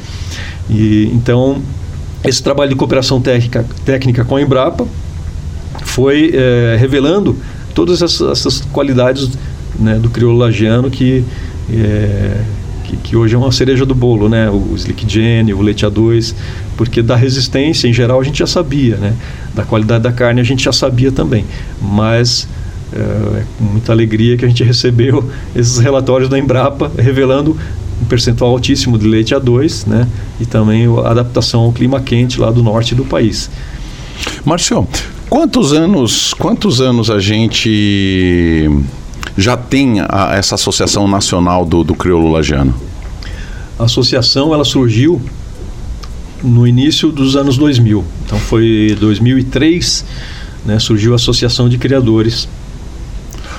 E, 0.70 1.10
então 1.12 1.60
esse 2.24 2.42
trabalho 2.42 2.70
de 2.70 2.76
cooperação 2.76 3.20
técnica, 3.20 3.64
técnica 3.84 4.24
com 4.24 4.36
a 4.36 4.42
Embrapa 4.42 4.86
foi 5.82 6.32
é, 6.34 6.76
revelando 6.78 7.36
todas 7.74 8.00
essas, 8.00 8.30
essas 8.30 8.60
qualidades 8.60 9.30
né, 9.78 9.98
do 9.98 10.08
crioulo 10.08 10.38
lagiano 10.38 10.90
que, 10.90 11.24
é, 11.70 12.40
que, 12.84 12.96
que, 12.96 13.16
hoje 13.16 13.34
é 13.34 13.38
uma 13.38 13.52
cereja 13.52 13.84
do 13.84 13.94
bolo, 13.94 14.28
né? 14.28 14.48
o 14.48 14.74
Slick 14.76 15.10
Gene, 15.10 15.52
o 15.52 15.60
leite 15.60 15.84
A2, 15.84 16.34
porque 16.76 17.02
da 17.02 17.16
resistência 17.16 17.88
em 17.88 17.92
geral 17.92 18.20
a 18.20 18.24
gente 18.24 18.38
já 18.38 18.46
sabia, 18.46 18.96
né? 18.96 19.14
da 19.54 19.64
qualidade 19.64 20.04
da 20.04 20.12
carne 20.12 20.40
a 20.40 20.44
gente 20.44 20.64
já 20.64 20.72
sabia 20.72 21.12
também, 21.12 21.44
mas 21.82 22.48
é, 22.92 22.98
é 22.98 23.44
com 23.58 23.64
muita 23.64 23.92
alegria 23.92 24.36
que 24.36 24.44
a 24.44 24.48
gente 24.48 24.62
recebeu 24.64 25.28
esses 25.54 25.78
relatórios 25.78 26.28
da 26.28 26.38
Embrapa 26.38 26.90
revelando 26.96 27.56
um 28.02 28.04
percentual 28.06 28.50
altíssimo 28.50 28.98
de 28.98 29.06
leite 29.06 29.34
A2, 29.34 29.86
né? 29.86 30.08
E 30.40 30.46
também 30.46 30.86
a 30.86 31.10
adaptação 31.10 31.62
ao 31.62 31.72
clima 31.72 32.00
quente 32.00 32.40
lá 32.40 32.50
do 32.50 32.62
norte 32.62 32.94
do 32.94 33.04
país. 33.04 33.50
Márcio, 34.44 34.86
quantos 35.28 35.72
anos, 35.72 36.34
quantos 36.34 36.80
anos 36.80 37.10
a 37.10 37.18
gente 37.18 38.70
já 39.36 39.56
tem 39.56 40.00
a, 40.00 40.34
essa 40.34 40.54
associação 40.54 41.08
nacional 41.08 41.64
do, 41.64 41.82
do 41.82 41.94
crioulo 41.94 42.30
lagiano? 42.30 42.74
A 43.78 43.84
associação 43.84 44.54
ela 44.54 44.64
surgiu 44.64 45.20
no 46.42 46.66
início 46.66 47.10
dos 47.10 47.36
anos 47.36 47.56
2000. 47.56 48.04
Então 48.24 48.38
foi 48.38 48.96
2003, 49.00 50.04
né, 50.64 50.78
surgiu 50.78 51.12
a 51.12 51.16
Associação 51.16 51.68
de 51.68 51.78
Criadores 51.78 52.48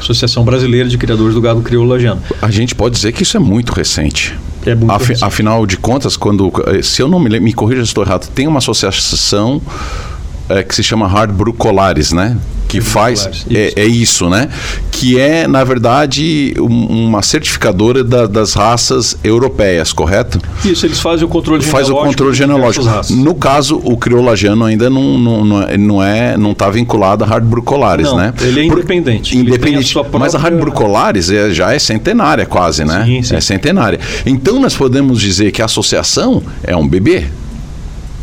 Associação 0.06 0.44
Brasileira 0.44 0.88
de 0.88 0.98
Criadores 0.98 1.34
do 1.34 1.42
Gado 1.42 1.62
Crioulo 1.62 1.90
Lagiano. 1.90 2.22
A 2.42 2.52
gente 2.52 2.76
pode 2.76 2.96
dizer 2.96 3.12
que 3.12 3.24
isso 3.24 3.36
é 3.38 3.40
muito 3.40 3.74
recente. 3.74 4.38
É 4.66 4.76
muito 4.76 4.92
Af, 4.92 5.08
recente. 5.08 5.24
Afinal 5.24 5.66
de 5.66 5.78
contas, 5.78 6.16
quando 6.16 6.52
eh, 6.68 6.82
se 6.82 7.02
eu 7.02 7.08
não 7.08 7.20
me 7.20 7.30
lembro, 7.30 7.46
me 7.46 7.54
corrija 7.54 7.82
se 7.82 7.90
estou 7.90 8.04
errado, 8.04 8.30
tem 8.34 8.48
uma 8.48 8.60
associação 8.60 9.62
é, 10.48 10.64
que 10.64 10.76
se 10.76 10.84
chama 10.84 11.08
Hard 11.08 11.32
Brucolares, 11.32 12.12
né? 12.12 12.38
Que 12.68 12.82
faz. 12.82 13.46
É, 13.50 13.74
é, 13.76 13.86
isso, 13.86 14.30
né? 14.30 14.50
Que 14.92 15.20
é 15.20 15.48
na 15.48 15.64
verdade 15.64 16.54
um, 16.60 17.08
uma 17.08 17.22
certificadora 17.22 18.04
da, 18.04 18.26
das 18.28 18.54
raças 18.54 19.18
europeias, 19.24 19.94
correto? 19.94 20.40
Isso, 20.64 20.86
eles 20.86 21.00
fazem 21.00 21.26
o 21.26 21.30
controle 21.30 21.64
faz 21.64 21.88
genealógico. 21.88 21.96
Faz 21.96 22.06
o 22.06 22.10
controle 22.10 22.36
genealógico. 22.36 23.14
No 23.14 23.36
caso, 23.36 23.82
o 23.84 23.98
criolajano 23.98 24.66
ainda 24.66 24.90
não 24.90 25.18
não, 25.18 25.46
não 25.46 25.64
é 25.64 25.78
não 25.78 26.04
é 26.04 26.36
está 26.52 26.70
vinculado 26.70 27.24
a 27.24 27.28
Hard 27.28 27.46
Brucolares, 27.46 28.08
não, 28.08 28.18
né? 28.18 28.34
Ele 28.42 28.62
é 28.62 28.64
independente. 28.66 29.36
Por, 29.36 29.42
independente. 29.42 29.92
A 29.92 29.94
própria... 30.02 30.20
Mas 30.20 30.36
a 30.36 30.40
Hard 30.40 30.58
Brucolares 30.58 31.30
é, 31.30 31.52
já 31.52 31.74
é 31.74 31.80
centenária 31.80 32.46
quase, 32.46 32.84
né? 32.84 33.04
Sim, 33.06 33.24
sim. 33.24 33.36
É 33.36 33.42
centenária. 33.42 34.00
Então 34.26 34.60
nós 34.60 34.76
podemos 34.76 35.22
dizer 35.22 35.52
que 35.52 35.62
a 35.62 35.66
associação 35.66 36.42
é 36.64 36.76
um 36.76 36.88
bebê. 36.88 37.26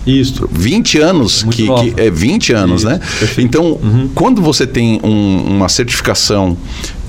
Isso. 0.07 0.49
20 0.51 0.99
anos, 0.99 1.43
que, 1.45 1.69
que, 1.69 2.01
é 2.01 2.11
20 2.11 2.53
anos, 2.53 2.81
Isso. 2.83 2.91
né? 2.91 2.99
Perfeito. 2.99 3.41
Então, 3.41 3.79
uhum. 3.83 4.09
quando 4.15 4.43
você 4.43 4.67
tem 4.67 5.01
um, 5.03 5.57
uma 5.57 5.69
certificação, 5.69 6.57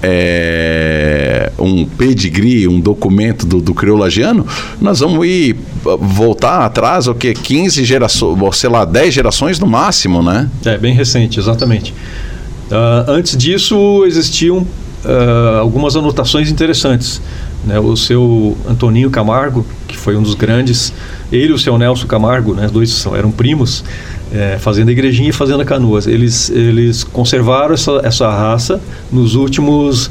é, 0.01 1.51
um 1.57 1.85
pedigree, 1.85 2.67
um 2.67 2.79
documento 2.79 3.45
do, 3.45 3.61
do 3.61 3.73
criolagiano, 3.73 4.45
nós 4.79 4.99
vamos 4.99 5.25
ir 5.25 5.55
voltar 5.99 6.65
atrás, 6.65 7.07
o 7.07 7.15
que? 7.15 7.33
15 7.33 7.83
gerações, 7.83 8.57
sei 8.57 8.69
lá, 8.69 8.85
10 8.85 9.13
gerações 9.13 9.59
no 9.59 9.65
máximo, 9.65 10.21
né? 10.21 10.49
É, 10.65 10.77
bem 10.77 10.93
recente, 10.93 11.39
exatamente. 11.39 11.93
Uh, 12.69 13.09
antes 13.09 13.35
disso, 13.37 14.03
existiam 14.05 14.57
uh, 14.57 15.59
algumas 15.59 15.95
anotações 15.95 16.49
interessantes. 16.49 17.21
Né? 17.65 17.79
O 17.79 17.95
seu 17.95 18.57
Antoninho 18.67 19.09
Camargo, 19.09 19.65
que 19.87 19.97
foi 19.97 20.15
um 20.15 20.23
dos 20.23 20.35
grandes, 20.35 20.93
ele 21.31 21.51
e 21.51 21.53
o 21.53 21.57
seu 21.57 21.77
Nelson 21.77 22.07
Camargo, 22.07 22.53
né? 22.53 22.67
dois 22.71 22.91
são, 22.91 23.15
eram 23.15 23.31
primos, 23.31 23.83
é, 24.33 24.57
fazendo 24.59 24.91
igrejinha 24.91 25.29
e 25.29 25.33
fazendo 25.33 25.63
canoas. 25.63 26.07
Eles, 26.07 26.49
eles 26.49 27.03
conservaram 27.03 27.73
essa, 27.73 28.01
essa 28.03 28.29
raça 28.29 28.81
nos 29.11 29.35
últimos 29.35 30.09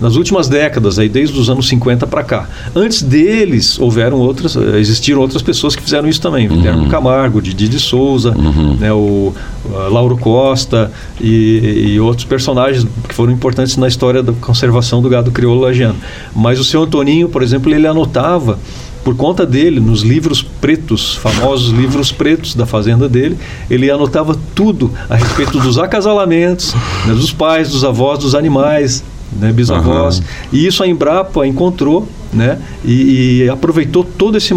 nas 0.00 0.16
últimas 0.16 0.48
décadas, 0.48 0.98
aí 0.98 1.08
desde 1.08 1.38
os 1.38 1.50
anos 1.50 1.68
50 1.68 2.06
para 2.06 2.22
cá. 2.22 2.48
Antes 2.74 3.02
deles, 3.02 3.78
houveram 3.78 4.18
outras, 4.18 4.56
eh, 4.56 4.78
existiram 4.78 5.20
outras 5.20 5.42
pessoas 5.42 5.76
que 5.76 5.82
fizeram 5.82 6.08
isso 6.08 6.20
também. 6.20 6.48
Uhum. 6.48 6.88
Camargo, 6.88 7.40
Didi 7.40 7.68
de 7.68 7.78
Souza, 7.78 8.34
uhum. 8.36 8.76
né, 8.78 8.92
o 8.92 9.32
uh, 9.64 9.92
Lauro 9.92 10.16
Costa 10.16 10.90
e, 11.20 11.92
e, 11.92 12.00
outros 12.00 12.24
personagens 12.24 12.86
que 13.08 13.14
foram 13.14 13.32
importantes 13.32 13.76
na 13.76 13.86
história 13.86 14.22
da 14.22 14.32
conservação 14.32 15.02
do 15.02 15.08
gado 15.08 15.30
crioulo 15.30 15.60
lagiano. 15.60 15.96
Mas 16.34 16.58
o 16.58 16.64
seu 16.64 16.82
Antoninho, 16.82 17.28
por 17.28 17.42
exemplo, 17.42 17.72
ele 17.72 17.86
anotava 17.86 18.58
por 19.04 19.16
conta 19.16 19.46
dele, 19.46 19.80
nos 19.80 20.02
livros 20.02 20.42
pretos, 20.42 21.14
famosos 21.14 21.70
livros 21.70 22.12
pretos 22.12 22.54
da 22.54 22.66
fazenda 22.66 23.08
dele, 23.08 23.36
ele 23.70 23.90
anotava 23.90 24.36
tudo 24.54 24.92
a 25.08 25.16
respeito 25.16 25.58
dos 25.58 25.78
acasalamentos, 25.78 26.74
né, 27.06 27.14
dos 27.14 27.32
pais, 27.32 27.70
dos 27.70 27.82
avós, 27.82 28.18
dos 28.18 28.34
animais, 28.34 29.02
né, 29.32 29.52
bisavós. 29.52 30.18
Uhum. 30.18 30.24
E 30.52 30.66
isso 30.66 30.82
a 30.82 30.88
Embrapa 30.88 31.46
encontrou 31.46 32.08
né, 32.32 32.58
e, 32.84 33.42
e 33.42 33.48
aproveitou 33.48 34.04
todo 34.04 34.36
esse, 34.36 34.54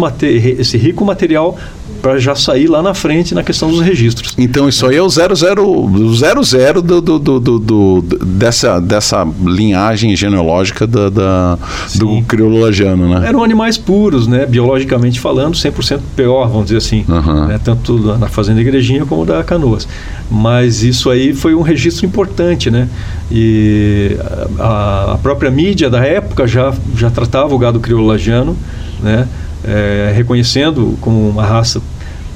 esse 0.58 0.76
rico 0.76 1.04
material 1.04 1.56
para 2.04 2.18
já 2.18 2.34
sair 2.34 2.66
lá 2.66 2.82
na 2.82 2.92
frente 2.92 3.34
na 3.34 3.42
questão 3.42 3.70
dos 3.70 3.80
registros. 3.80 4.34
Então 4.36 4.68
isso 4.68 4.86
aí 4.86 4.96
é 4.96 5.02
o 5.02 5.08
00, 5.08 6.14
zero, 6.14 6.44
zero 6.44 6.82
do, 6.82 7.00
do, 7.00 7.18
do, 7.18 7.58
do, 7.58 8.02
dessa, 8.22 8.78
dessa 8.78 9.26
linhagem 9.42 10.14
genealógica 10.14 10.86
da, 10.86 11.08
da 11.08 11.58
do 11.94 12.20
crioulo 12.24 12.60
lagiano, 12.60 13.08
né? 13.08 13.26
Eram 13.26 13.42
animais 13.42 13.78
puros, 13.78 14.26
né? 14.26 14.44
biologicamente 14.44 15.18
falando, 15.18 15.54
100% 15.54 16.00
PO, 16.14 16.46
vamos 16.46 16.64
dizer 16.64 16.76
assim, 16.76 17.06
uhum. 17.08 17.46
né? 17.46 17.58
tanto 17.64 17.96
na 18.18 18.28
Fazenda 18.28 18.60
Igrejinha 18.60 19.06
como 19.06 19.24
da 19.24 19.42
Canoas. 19.42 19.88
Mas 20.30 20.82
isso 20.82 21.08
aí 21.08 21.32
foi 21.32 21.54
um 21.54 21.62
registro 21.62 22.04
importante, 22.04 22.70
né? 22.70 22.86
E 23.32 24.14
a, 24.58 25.12
a 25.14 25.18
própria 25.22 25.50
mídia 25.50 25.88
da 25.88 26.04
época 26.04 26.46
já, 26.46 26.74
já 26.94 27.10
tratava 27.10 27.54
o 27.54 27.58
gado 27.58 27.80
crioulo 27.80 28.08
lagiano, 28.08 28.54
né? 29.02 29.26
É, 29.66 30.12
reconhecendo 30.14 30.98
como 31.00 31.26
uma 31.26 31.42
raça 31.42 31.80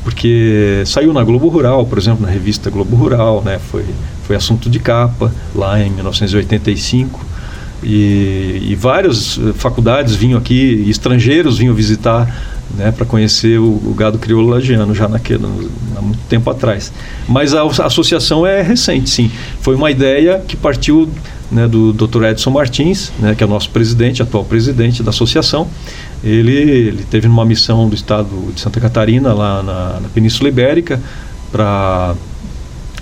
porque 0.05 0.83
saiu 0.87 1.12
na 1.12 1.23
Globo 1.23 1.49
Rural, 1.49 1.85
por 1.87 1.99
exemplo, 1.99 2.25
na 2.25 2.33
revista 2.33 2.71
Globo 2.71 2.97
Rural, 2.97 3.43
né? 3.45 3.59
Foi, 3.71 3.85
foi 4.25 4.37
assunto 4.37 4.71
de 4.71 4.78
capa 4.78 5.33
lá 5.55 5.81
em 5.81 5.90
1985. 5.90 7.26
E, 7.83 8.61
e 8.71 8.75
várias 8.75 9.38
faculdades 9.55 10.14
vinham 10.14 10.38
aqui, 10.38 10.85
estrangeiros 10.88 11.59
vinham 11.59 11.75
visitar 11.75 12.26
né, 12.76 12.93
para 12.93 13.07
conhecer 13.07 13.59
o, 13.59 13.64
o, 13.64 13.95
gado 13.97 14.19
crioulo 14.19 14.49
lagiano 14.49 14.95
já 14.95 15.09
naquele, 15.09 15.47
há 15.97 16.02
muito 16.02 16.21
tempo 16.28 16.50
atrás. 16.50 16.93
Mas 17.28 17.55
a, 17.55 17.62
a, 17.62 17.87
associação 17.87 18.47
é 18.47 18.62
recente, 18.62 19.09
sim. 19.09 19.31
Foi 19.61 19.75
uma 19.75 19.90
ideia 19.90 20.43
que 20.47 20.57
partiu 20.57 21.09
né, 21.50 21.67
do 21.67 21.93
Dr. 21.93 22.25
Edson 22.25 22.50
Martins, 22.50 23.12
né, 23.19 23.35
que 23.35 23.43
é 23.43 23.47
o 23.47 23.50
nosso 23.50 23.71
presidente, 23.71 24.23
atual 24.23 24.45
presidente 24.45 25.02
da 25.02 25.11
associação. 25.11 25.69
Ele, 26.22 26.52
ele 26.52 27.04
teve 27.08 27.28
numa 27.28 27.44
missão 27.44 27.88
do 27.88 27.94
estado 27.94 28.52
de 28.52 28.60
Santa 28.60 28.80
Catarina, 28.80 29.32
lá 29.32 29.62
na, 29.62 30.00
na 30.00 30.08
Península 30.08 30.48
Ibérica, 30.48 31.00
para 31.52 32.14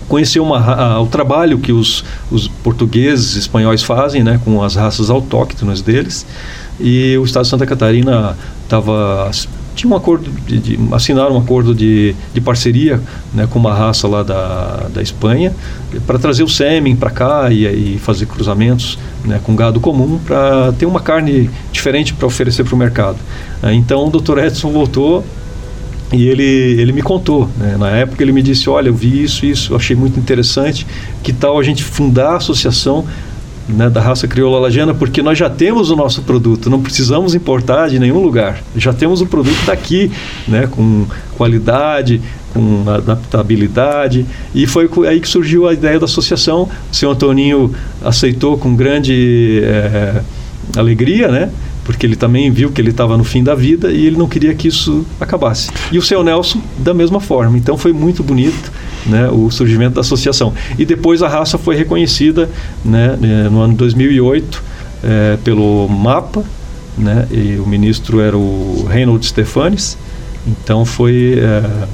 conhecer 0.08 0.38
uma, 0.40 0.58
a, 0.58 1.00
o 1.00 1.06
trabalho 1.06 1.58
que 1.58 1.73
os, 1.73 2.04
os 2.30 2.46
portugueses 2.49 3.37
espanhóis 3.37 3.82
fazem 3.82 4.23
né, 4.23 4.40
com 4.44 4.62
as 4.62 4.76
raças 4.76 5.11
autóctonas 5.11 5.80
deles. 5.80 6.26
E 6.78 7.16
o 7.18 7.25
estado 7.25 7.44
de 7.44 7.50
Santa 7.50 7.66
Catarina 7.66 8.37
estava 8.62 9.30
tinha 9.76 9.92
um 9.92 9.95
acordo 9.95 10.30
de, 10.47 10.59
de 10.59 10.78
assinaram 10.92 11.37
um 11.37 11.38
acordo 11.38 11.75
de, 11.75 12.16
de 12.33 12.40
parceria 12.40 13.00
né, 13.33 13.47
com 13.49 13.59
uma 13.59 13.75
raça 13.75 14.09
lá 14.09 14.23
da, 14.23 14.88
da 14.92 15.02
Espanha 15.02 15.54
para 16.06 16.18
trazer 16.18 16.42
o 16.42 16.49
sêmen 16.49 16.97
para 16.97 17.11
cá 17.11 17.52
e, 17.52 17.66
e, 17.66 17.99
fazer 17.99 18.26
cruzamentos 18.26 18.99
né, 19.25 19.38
com 19.45 19.54
gado 19.54 19.78
comum 19.78 20.18
para 20.18 20.73
ter 20.73 20.87
uma 20.87 21.00
carne 21.00 21.50
diferente 21.71 22.14
para 22.14 22.26
oferecer 22.26 22.64
para 22.64 22.75
o 22.75 22.78
mercado. 22.78 23.18
então 23.75 24.06
o 24.06 24.11
Dr. 24.11 24.38
Edson 24.38 24.71
voltou 24.71 25.23
e 26.12 26.26
ele, 26.28 26.42
ele 26.80 26.92
me 26.92 27.02
contou, 27.02 27.50
né? 27.59 27.76
na 27.76 27.90
época 27.90 28.23
ele 28.23 28.33
me 28.33 28.40
disse, 28.40 28.71
olha, 28.71 28.88
eu 28.88 28.95
vi 28.95 29.25
isso, 29.25 29.45
isso, 29.45 29.75
achei 29.75 29.97
muito 29.97 30.18
interessante, 30.21 30.87
que 31.23 31.33
tal 31.33 31.59
a 31.59 31.62
gente 31.62 31.83
fundar 31.83 32.30
a 32.30 32.37
associação 32.37 33.04
né, 33.68 33.90
da 33.90 34.00
raça 34.00 34.28
crioula 34.28 34.58
lagiana, 34.61 34.94
porque 34.94 35.23
nós 35.23 35.37
já 35.37 35.50
temos 35.50 35.90
o 35.90 35.96
nosso 35.96 36.23
produto, 36.23 36.70
não 36.70 36.80
precisamos 36.80 37.35
importar 37.35 37.88
de 37.88 37.99
nenhum 37.99 38.20
lugar. 38.20 38.62
Já 38.76 38.92
temos 38.92 39.20
o 39.20 39.26
produto 39.26 39.64
daqui, 39.66 40.11
né, 40.46 40.68
com 40.70 41.06
qualidade, 41.37 42.20
com 42.52 42.88
adaptabilidade. 42.88 44.25
E 44.54 44.66
foi 44.66 44.88
aí 45.08 45.20
que 45.20 45.28
surgiu 45.28 45.68
a 45.68 45.73
ideia 45.73 45.99
da 45.99 46.04
associação. 46.04 46.68
O 46.90 46.94
senhor 46.94 47.12
Antoninho 47.12 47.75
aceitou 48.02 48.56
com 48.56 48.75
grande 48.75 49.61
é, 49.62 50.23
alegria, 50.76 51.28
né? 51.28 51.50
porque 51.87 52.04
ele 52.04 52.16
também 52.16 52.50
viu 52.50 52.73
que 52.73 52.80
ele 52.80 52.90
estava 52.90 53.16
no 53.16 53.23
fim 53.23 53.44
da 53.44 53.54
vida 53.54 53.92
e 53.92 54.06
ele 54.06 54.16
não 54.16 54.26
queria 54.26 54.52
que 54.56 54.66
isso 54.66 55.06
acabasse. 55.20 55.70
E 55.92 55.96
o 55.96 56.02
seu 56.02 56.25
Nelson, 56.25 56.61
da 56.78 56.92
mesma 56.92 57.20
forma. 57.20 57.56
Então 57.56 57.78
foi 57.78 57.92
muito 57.92 58.25
bonito 58.25 58.73
né, 59.06 59.28
o 59.28 59.50
surgimento 59.50 59.94
da 59.94 60.00
associação. 60.00 60.52
E 60.78 60.84
depois 60.84 61.22
a 61.22 61.28
raça 61.28 61.56
foi 61.58 61.76
reconhecida 61.76 62.48
né, 62.84 63.18
eh, 63.22 63.48
no 63.48 63.60
ano 63.60 63.75
2008 63.75 64.62
é, 65.02 65.06
eh, 65.06 65.38
pelo 65.44 65.88
MAPA, 65.88 66.44
né, 66.98 67.26
e 67.30 67.56
o 67.58 67.66
ministro 67.66 68.20
era 68.20 68.36
o 68.36 68.86
Reynold 68.88 69.25
Stefanes. 69.25 69.96
Então 70.46 70.84
foi 70.84 71.38
é, 71.38 71.86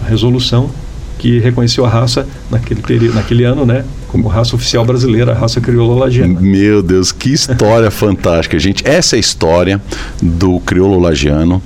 a 0.00 0.08
resolução 0.08 0.70
que 1.18 1.40
reconheceu 1.40 1.84
a 1.84 1.88
raça 1.88 2.26
naquele, 2.48 3.08
naquele 3.08 3.44
ano, 3.44 3.66
né, 3.66 3.84
como 4.06 4.28
raça 4.28 4.54
oficial 4.54 4.84
brasileira, 4.84 5.32
a 5.32 5.34
raça 5.34 5.60
crioula 5.60 6.04
lagiana. 6.04 6.40
Meu 6.40 6.82
Deus, 6.82 7.12
que 7.12 7.32
história 7.32 7.90
fantástica, 7.92 8.58
gente. 8.58 8.86
Essa 8.86 9.16
é 9.16 9.18
a 9.18 9.20
história 9.20 9.80
do 10.22 10.60
crioulo 10.60 10.98
lagiano 10.98 11.60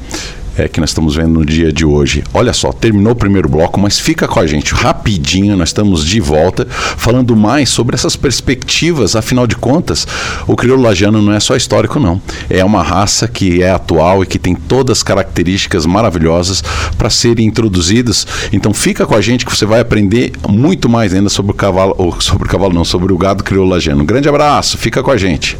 é, 0.56 0.68
que 0.68 0.80
nós 0.80 0.90
estamos 0.90 1.16
vendo 1.16 1.40
no 1.40 1.44
dia 1.44 1.72
de 1.72 1.84
hoje. 1.84 2.22
Olha 2.32 2.52
só, 2.52 2.72
terminou 2.72 3.12
o 3.12 3.16
primeiro 3.16 3.48
bloco, 3.48 3.78
mas 3.80 3.98
fica 3.98 4.28
com 4.28 4.40
a 4.40 4.46
gente 4.46 4.74
rapidinho, 4.74 5.56
nós 5.56 5.70
estamos 5.70 6.04
de 6.04 6.20
volta 6.20 6.66
falando 6.68 7.34
mais 7.36 7.68
sobre 7.68 7.94
essas 7.94 8.16
perspectivas. 8.16 9.16
Afinal 9.16 9.46
de 9.46 9.56
contas, 9.56 10.06
o 10.46 10.56
crioulo 10.56 10.82
lagiano 10.82 11.22
não 11.22 11.32
é 11.32 11.40
só 11.40 11.56
histórico, 11.56 11.98
não. 11.98 12.20
É 12.48 12.64
uma 12.64 12.82
raça 12.82 13.26
que 13.28 13.62
é 13.62 13.70
atual 13.70 14.22
e 14.22 14.26
que 14.26 14.38
tem 14.38 14.54
todas 14.54 14.98
as 14.98 15.02
características 15.02 15.86
maravilhosas 15.86 16.62
para 16.96 17.10
serem 17.10 17.46
introduzidas. 17.46 18.26
Então 18.52 18.74
fica 18.74 19.06
com 19.06 19.14
a 19.14 19.20
gente 19.20 19.46
que 19.46 19.56
você 19.56 19.66
vai 19.66 19.80
aprender 19.80 20.32
muito 20.48 20.88
mais 20.88 21.14
ainda 21.14 21.28
sobre 21.28 21.52
o 21.52 21.54
cavalo, 21.54 21.94
ou 21.98 22.20
sobre 22.20 22.46
o 22.46 22.50
cavalo 22.50 22.74
não, 22.74 22.84
sobre 22.84 23.12
o 23.12 23.18
gado 23.18 23.44
crioulo 23.44 23.70
lagiano. 23.70 24.02
Um 24.02 24.06
grande 24.06 24.28
abraço, 24.28 24.78
fica 24.78 25.02
com 25.02 25.10
a 25.10 25.16
gente. 25.16 25.56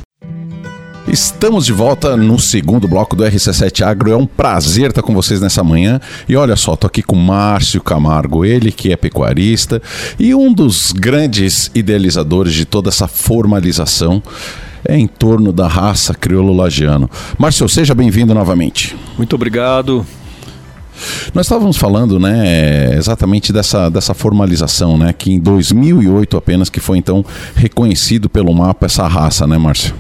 Estamos 1.13 1.67
de 1.67 1.75
volta 1.75 2.17
no 2.17 2.39
segundo 2.39 2.89
bloco 2.89 3.15
do 3.15 3.23
RC7 3.23 3.85
Agro. 3.85 4.11
É 4.11 4.17
um 4.17 4.25
prazer 4.25 4.89
estar 4.89 5.03
com 5.03 5.13
vocês 5.13 5.43
nessa 5.43 5.63
manhã. 5.63 6.01
E 6.27 6.35
olha 6.35 6.57
só, 6.57 6.75
tô 6.75 6.87
aqui 6.87 7.03
com 7.03 7.15
Márcio 7.15 7.83
Camargo, 7.83 8.47
ele 8.47 8.73
que 8.73 8.91
é 8.91 8.97
pecuarista 8.97 9.83
e 10.19 10.35
um 10.35 10.51
dos 10.51 10.91
grandes 10.91 11.71
idealizadores 11.75 12.55
de 12.55 12.65
toda 12.65 12.89
essa 12.89 13.07
formalização 13.07 14.23
é 14.89 14.97
em 14.97 15.07
torno 15.07 15.53
da 15.53 15.69
raça 15.69 16.15
crioulo 16.15 16.57
lagiano. 16.57 17.11
Márcio, 17.37 17.69
seja 17.69 17.95
bem-vindo 17.95 18.33
novamente. 18.33 18.97
Muito 19.19 19.37
obrigado. 19.37 20.07
Nós 21.35 21.45
estávamos 21.45 21.77
falando, 21.77 22.19
né, 22.19 22.97
exatamente 22.97 23.53
dessa, 23.53 23.91
dessa 23.91 24.15
formalização, 24.15 24.97
né, 24.97 25.13
que 25.13 25.31
em 25.31 25.39
2008 25.39 26.39
apenas 26.39 26.71
que 26.71 26.81
foi 26.81 26.97
então 26.97 27.23
reconhecido 27.55 28.31
pelo 28.31 28.55
mapa 28.55 28.87
essa 28.87 29.07
raça, 29.07 29.47
né, 29.47 29.59
Márcio? 29.59 29.95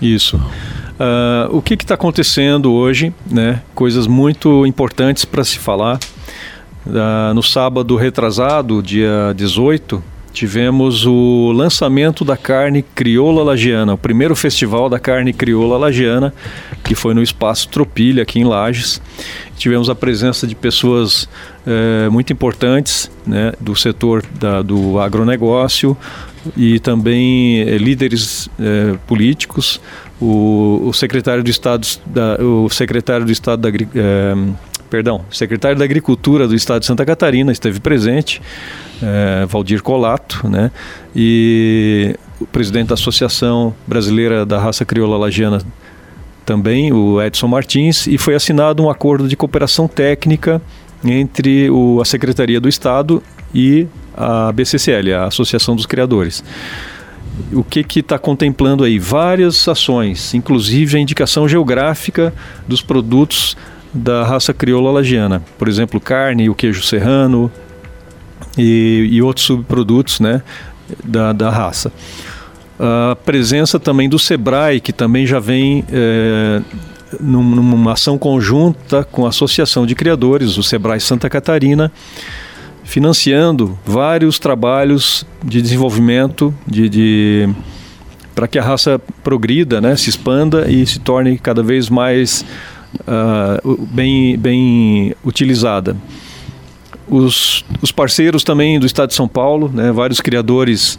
Isso. 0.00 0.36
Uh, 0.36 1.56
o 1.56 1.62
que 1.62 1.74
está 1.74 1.94
acontecendo 1.94 2.72
hoje, 2.72 3.12
né? 3.30 3.62
Coisas 3.74 4.06
muito 4.06 4.66
importantes 4.66 5.24
para 5.24 5.44
se 5.44 5.58
falar. 5.58 5.98
Uh, 6.86 7.34
no 7.34 7.42
sábado 7.42 7.96
retrasado, 7.96 8.82
dia 8.82 9.32
18, 9.36 10.02
tivemos 10.32 11.06
o 11.06 11.52
lançamento 11.52 12.24
da 12.24 12.36
carne 12.36 12.82
crioula 12.82 13.42
lagiana, 13.42 13.94
o 13.94 13.98
primeiro 13.98 14.36
festival 14.36 14.88
da 14.88 14.98
carne 14.98 15.32
crioula 15.32 15.76
lagiana, 15.76 16.32
que 16.84 16.94
foi 16.94 17.14
no 17.14 17.22
Espaço 17.22 17.68
Tropilha, 17.68 18.22
aqui 18.22 18.40
em 18.40 18.44
Lages. 18.44 19.00
Tivemos 19.56 19.90
a 19.90 19.94
presença 19.94 20.46
de 20.46 20.54
pessoas 20.54 21.28
eh, 21.66 22.08
muito 22.10 22.32
importantes 22.32 23.10
né, 23.26 23.52
do 23.60 23.76
setor 23.76 24.24
da, 24.38 24.62
do 24.62 24.98
agronegócio, 24.98 25.96
e 26.56 26.78
também 26.78 27.60
eh, 27.60 27.76
líderes 27.78 28.48
eh, 28.58 28.96
políticos, 29.06 29.80
o, 30.20 30.82
o, 30.84 30.92
secretário 30.92 31.42
do 31.42 31.50
Estado, 31.50 31.86
da, 32.06 32.36
o 32.42 32.68
secretário 32.68 33.24
do 33.24 33.32
Estado 33.32 33.70
da 33.70 33.76
eh, 33.94 34.34
perdão, 34.88 35.24
secretário 35.30 35.78
da 35.78 35.84
Agricultura 35.84 36.48
do 36.48 36.54
Estado 36.54 36.80
de 36.80 36.86
Santa 36.86 37.04
Catarina 37.06 37.52
esteve 37.52 37.78
presente, 37.78 38.42
Valdir 39.48 39.82
Colato, 39.82 40.48
né, 40.48 40.70
e 41.14 42.16
o 42.40 42.46
presidente 42.46 42.88
da 42.88 42.94
Associação 42.94 43.72
Brasileira 43.86 44.44
da 44.44 44.58
Raça 44.58 44.84
Crioula 44.84 45.16
Lagiana 45.16 45.62
também, 46.44 46.92
o 46.92 47.22
Edson 47.22 47.46
Martins, 47.46 48.08
e 48.08 48.18
foi 48.18 48.34
assinado 48.34 48.82
um 48.82 48.90
acordo 48.90 49.28
de 49.28 49.36
cooperação 49.36 49.86
técnica 49.86 50.60
entre 51.04 51.70
o, 51.70 52.00
a 52.00 52.04
Secretaria 52.04 52.60
do 52.60 52.68
Estado 52.68 53.22
e 53.54 53.86
a 54.14 54.52
BCCL, 54.52 55.14
a 55.14 55.26
Associação 55.26 55.74
dos 55.74 55.86
Criadores. 55.86 56.44
O 57.52 57.64
que 57.64 58.00
está 58.00 58.18
contemplando 58.18 58.84
aí? 58.84 58.98
Várias 58.98 59.66
ações, 59.66 60.34
inclusive 60.34 60.96
a 60.96 61.00
indicação 61.00 61.48
geográfica 61.48 62.34
dos 62.68 62.82
produtos 62.82 63.56
da 63.92 64.24
raça 64.24 64.52
crioula 64.52 64.90
lagiana. 64.90 65.42
Por 65.58 65.68
exemplo, 65.68 66.00
carne, 66.00 66.50
o 66.50 66.54
queijo 66.54 66.82
serrano 66.82 67.50
e, 68.58 69.08
e 69.10 69.22
outros 69.22 69.46
subprodutos 69.46 70.20
né, 70.20 70.42
da, 71.04 71.32
da 71.32 71.50
raça. 71.50 71.92
A 72.78 73.14
presença 73.14 73.78
também 73.78 74.08
do 74.08 74.18
SEBRAE, 74.18 74.80
que 74.80 74.92
também 74.92 75.26
já 75.26 75.38
vem 75.38 75.84
é, 75.92 76.62
numa 77.18 77.92
ação 77.92 78.18
conjunta 78.18 79.02
com 79.04 79.26
a 79.26 79.30
Associação 79.30 79.86
de 79.86 79.94
Criadores, 79.94 80.56
o 80.56 80.62
SEBRAE 80.62 81.00
Santa 81.00 81.28
Catarina, 81.28 81.90
financiando 82.84 83.78
vários 83.84 84.38
trabalhos 84.38 85.24
de 85.44 85.62
desenvolvimento 85.62 86.54
de, 86.66 86.88
de 86.88 87.48
para 88.34 88.48
que 88.48 88.58
a 88.58 88.62
raça 88.62 89.00
progrida, 89.22 89.80
né, 89.80 89.96
se 89.96 90.10
expanda 90.10 90.70
e 90.70 90.86
se 90.86 90.98
torne 90.98 91.38
cada 91.38 91.62
vez 91.62 91.88
mais 91.88 92.44
uh, 93.00 93.86
bem, 93.86 94.36
bem 94.38 95.14
utilizada. 95.24 95.96
Os, 97.08 97.64
os 97.82 97.90
parceiros 97.90 98.44
também 98.44 98.78
do 98.78 98.86
Estado 98.86 99.08
de 99.08 99.14
São 99.14 99.28
Paulo, 99.28 99.70
né, 99.72 99.92
vários 99.92 100.20
criadores 100.20 100.98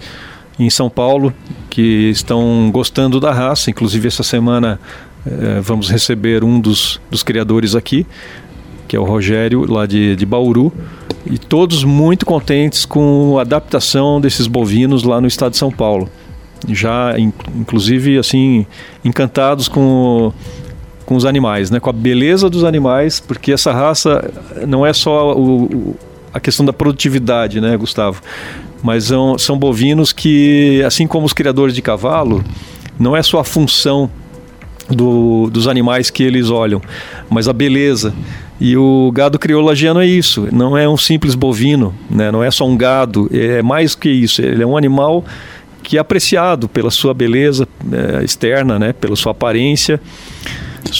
em 0.59 0.69
São 0.69 0.89
Paulo 0.89 1.33
que 1.69 2.09
estão 2.09 2.69
gostando 2.71 3.19
da 3.19 3.31
raça, 3.31 3.69
inclusive 3.69 4.07
essa 4.07 4.23
semana 4.23 4.79
vamos 5.61 5.89
receber 5.89 6.43
um 6.43 6.59
dos, 6.59 6.99
dos 7.09 7.23
criadores 7.23 7.75
aqui, 7.75 8.05
que 8.87 8.95
é 8.95 8.99
o 8.99 9.03
Rogério, 9.03 9.71
lá 9.71 9.85
de, 9.85 10.15
de 10.15 10.25
Bauru, 10.25 10.73
e 11.25 11.37
todos 11.37 11.83
muito 11.83 12.25
contentes 12.25 12.85
com 12.85 13.37
a 13.37 13.41
adaptação 13.41 14.19
desses 14.19 14.47
bovinos 14.47 15.03
lá 15.03 15.21
no 15.21 15.27
estado 15.27 15.51
de 15.51 15.57
São 15.57 15.71
Paulo. 15.71 16.09
Já, 16.67 17.15
inclusive, 17.17 18.17
assim, 18.17 18.65
encantados 19.03 19.67
com, 19.67 20.33
com 21.05 21.15
os 21.15 21.25
animais, 21.25 21.71
né? 21.71 21.79
com 21.79 21.89
a 21.89 21.93
beleza 21.93 22.49
dos 22.49 22.63
animais, 22.63 23.19
porque 23.19 23.51
essa 23.51 23.71
raça 23.71 24.29
não 24.67 24.85
é 24.85 24.93
só 24.93 25.33
o, 25.35 25.63
o, 25.63 25.95
a 26.33 26.39
questão 26.39 26.65
da 26.65 26.73
produtividade, 26.73 27.61
né, 27.61 27.75
Gustavo? 27.77 28.21
Mas 28.83 29.05
são, 29.05 29.37
são 29.37 29.57
bovinos 29.57 30.11
que, 30.11 30.83
assim 30.85 31.07
como 31.07 31.25
os 31.25 31.33
criadores 31.33 31.73
de 31.73 31.81
cavalo, 31.81 32.43
não 32.99 33.15
é 33.15 33.23
só 33.23 33.39
a 33.39 33.43
função 33.43 34.09
do, 34.91 35.49
dos 35.49 35.67
animais 35.67 36.09
que 36.09 36.23
eles 36.23 36.49
olham, 36.49 36.81
mas 37.29 37.47
a 37.47 37.53
beleza. 37.53 38.13
E 38.59 38.77
o 38.77 39.11
gado 39.11 39.39
criolagiano 39.39 39.99
é 39.99 40.05
isso, 40.05 40.47
não 40.51 40.77
é 40.77 40.87
um 40.87 40.97
simples 40.97 41.33
bovino, 41.33 41.95
né? 42.09 42.31
não 42.31 42.43
é 42.43 42.51
só 42.51 42.67
um 42.67 42.77
gado, 42.77 43.27
é 43.33 43.61
mais 43.61 43.95
que 43.95 44.09
isso, 44.09 44.41
ele 44.41 44.61
é 44.61 44.65
um 44.65 44.77
animal 44.77 45.25
que 45.81 45.97
é 45.97 45.99
apreciado 45.99 46.69
pela 46.69 46.91
sua 46.91 47.13
beleza 47.13 47.67
é, 47.91 48.23
externa, 48.23 48.77
né? 48.77 48.93
pela 48.93 49.15
sua 49.15 49.31
aparência. 49.31 49.99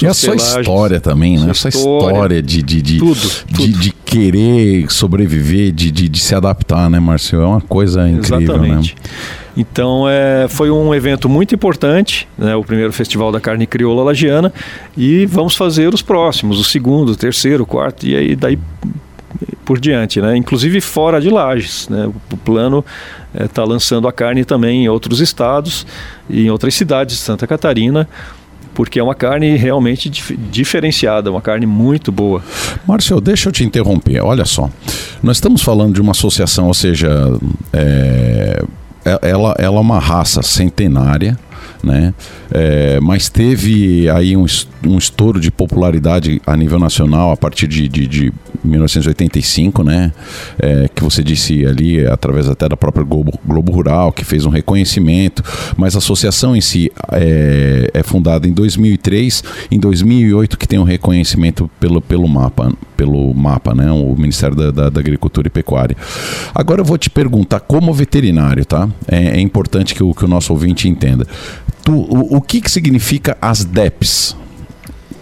E 0.02 0.08
a 0.08 0.14
sua 0.14 0.36
história 0.36 1.00
também, 1.00 1.38
né? 1.38 1.52
A 1.52 1.54
sua 1.54 1.70
história 1.70 2.42
de, 2.42 2.62
de, 2.62 2.82
de, 2.82 2.98
tudo, 3.00 3.20
tudo. 3.20 3.68
de, 3.68 3.74
de 3.74 3.92
querer 3.92 4.92
sobreviver, 4.92 5.72
de, 5.72 5.92
de, 5.92 6.08
de, 6.08 6.20
se 6.20 6.36
adaptar, 6.36 6.90
né, 6.90 7.00
Márcio? 7.00 7.42
É 7.42 7.46
uma 7.46 7.62
coisa 7.62 8.08
incrível, 8.10 8.58
né? 8.58 8.68
Exatamente. 8.68 8.96
né? 8.96 9.10
Então 9.56 10.08
é, 10.08 10.48
foi 10.48 10.72
um 10.72 10.96
evento 10.96 11.28
muito 11.28 11.54
importante, 11.54 12.28
né, 12.38 12.56
o 12.56 12.64
primeiro 12.64 12.94
Festival 12.94 13.32
da 13.32 13.40
Carne 13.40 13.68
Crioula 13.68 14.04
Lagiana, 14.04 14.54
e 14.96 15.26
vamos 15.26 15.56
fazer 15.56 15.94
os 15.94 16.02
próximos, 16.02 16.58
o 16.60 16.64
segundo, 16.64 17.12
o 17.12 17.16
terceiro, 17.16 17.64
o 17.64 17.66
quarto, 17.66 18.08
e 18.08 18.16
aí 18.16 18.36
daí 18.36 18.58
por 19.66 19.80
diante, 19.80 20.22
né? 20.22 20.36
Inclusive 20.36 20.82
fora 20.82 21.22
de 21.22 21.30
Lages, 21.30 21.88
né? 21.90 22.12
O 22.32 22.38
plano 22.38 22.84
está 23.34 23.62
é, 23.62 23.66
lançando 23.66 24.08
a 24.08 24.12
carne 24.12 24.44
também 24.44 24.84
em 24.84 24.90
outros 24.90 25.20
estados 25.20 25.86
e 26.30 26.46
em 26.46 26.50
outras 26.50 26.74
cidades 26.74 27.16
de 27.16 27.22
Santa 27.22 27.48
Catarina 27.48 28.08
porque 28.82 29.00
é 29.00 29.04
uma 29.04 29.14
carne 29.14 29.56
realmente 29.58 30.10
dif 30.10 30.36
diferenciada, 30.36 31.30
uma 31.30 31.40
carne 31.40 31.68
muito 31.68 32.12
boa. 32.12 32.42
Márcio, 32.88 33.22
deixa 33.22 33.48
eu 33.48 33.54
te 33.54 33.64
interromper. 33.64 34.24
Olha 34.24 34.44
só, 34.44 34.72
nós 35.22 35.38
estamos 35.38 35.62
falando 35.62 35.94
de 35.94 36.02
uma 36.02 36.14
associação, 36.14 36.66
ou 36.66 36.74
seja, 36.74 37.10
é, 37.72 38.64
é 39.06 39.20
ela, 39.22 39.54
ela 39.60 39.78
é 39.78 39.80
uma 39.80 40.00
raça 40.00 40.42
centenária 40.42 41.38
né? 41.84 42.14
É, 42.52 43.00
mas 43.00 43.30
teve 43.30 44.10
aí 44.10 44.36
um, 44.36 44.46
um 44.86 44.98
estouro 44.98 45.40
de 45.40 45.52
popularidade 45.52 46.42
a 46.46 46.56
nível 46.56 46.80
nacional 46.80 47.32
a 47.32 47.38
partir 47.38 47.68
de, 47.68 47.88
de, 47.88 48.08
de 48.08 48.34
1985, 48.64 49.84
né? 49.84 50.12
É, 50.60 50.90
que 50.94 51.04
você 51.04 51.24
disse 51.24 51.66
ali, 51.66 52.06
através 52.06 52.48
até 52.50 52.68
da 52.68 52.78
própria 52.78 53.04
Globo, 53.04 53.40
Globo 53.46 53.72
Rural, 53.72 54.12
que 54.12 54.24
fez 54.24 54.46
um 54.46 54.50
reconhecimento, 54.50 55.44
mas 55.78 55.96
a 55.96 56.00
associação 56.00 56.56
em 56.56 56.62
si 56.62 56.92
é, 57.12 57.90
é 57.94 58.04
fundada 58.04 58.48
em 58.48 58.54
2003, 58.54 59.44
em 59.72 59.80
2008 59.80 60.58
que 60.58 60.68
tem 60.68 60.80
um 60.80 60.84
reconhecimento 60.84 61.70
pelo, 61.80 62.02
pelo 62.02 62.28
mapa, 62.28 62.72
pelo 63.02 63.34
mapa, 63.34 63.74
né? 63.74 63.92
O 63.92 64.16
Ministério 64.16 64.56
da, 64.56 64.70
da, 64.70 64.90
da 64.90 65.00
Agricultura 65.00 65.48
e 65.48 65.50
Pecuária. 65.50 65.98
Agora 66.54 66.82
eu 66.82 66.86
vou 66.86 67.00
te 67.00 67.10
perguntar, 67.10 67.60
como 67.60 67.92
veterinário, 67.92 68.64
tá? 68.64 68.88
É, 69.08 69.38
é 69.38 69.42
importante 69.42 69.96
que 69.96 70.04
o, 70.04 70.14
que 70.14 70.24
o 70.24 70.28
nosso 70.28 70.54
ouvinte 70.54 70.88
entenda. 70.88 71.26
Tu, 71.84 71.92
o, 71.92 72.38
o 72.38 72.42
que, 72.42 72.62
que 72.62 72.70
significa 72.70 73.36
as 73.42 73.66
DEPs? 73.66 74.36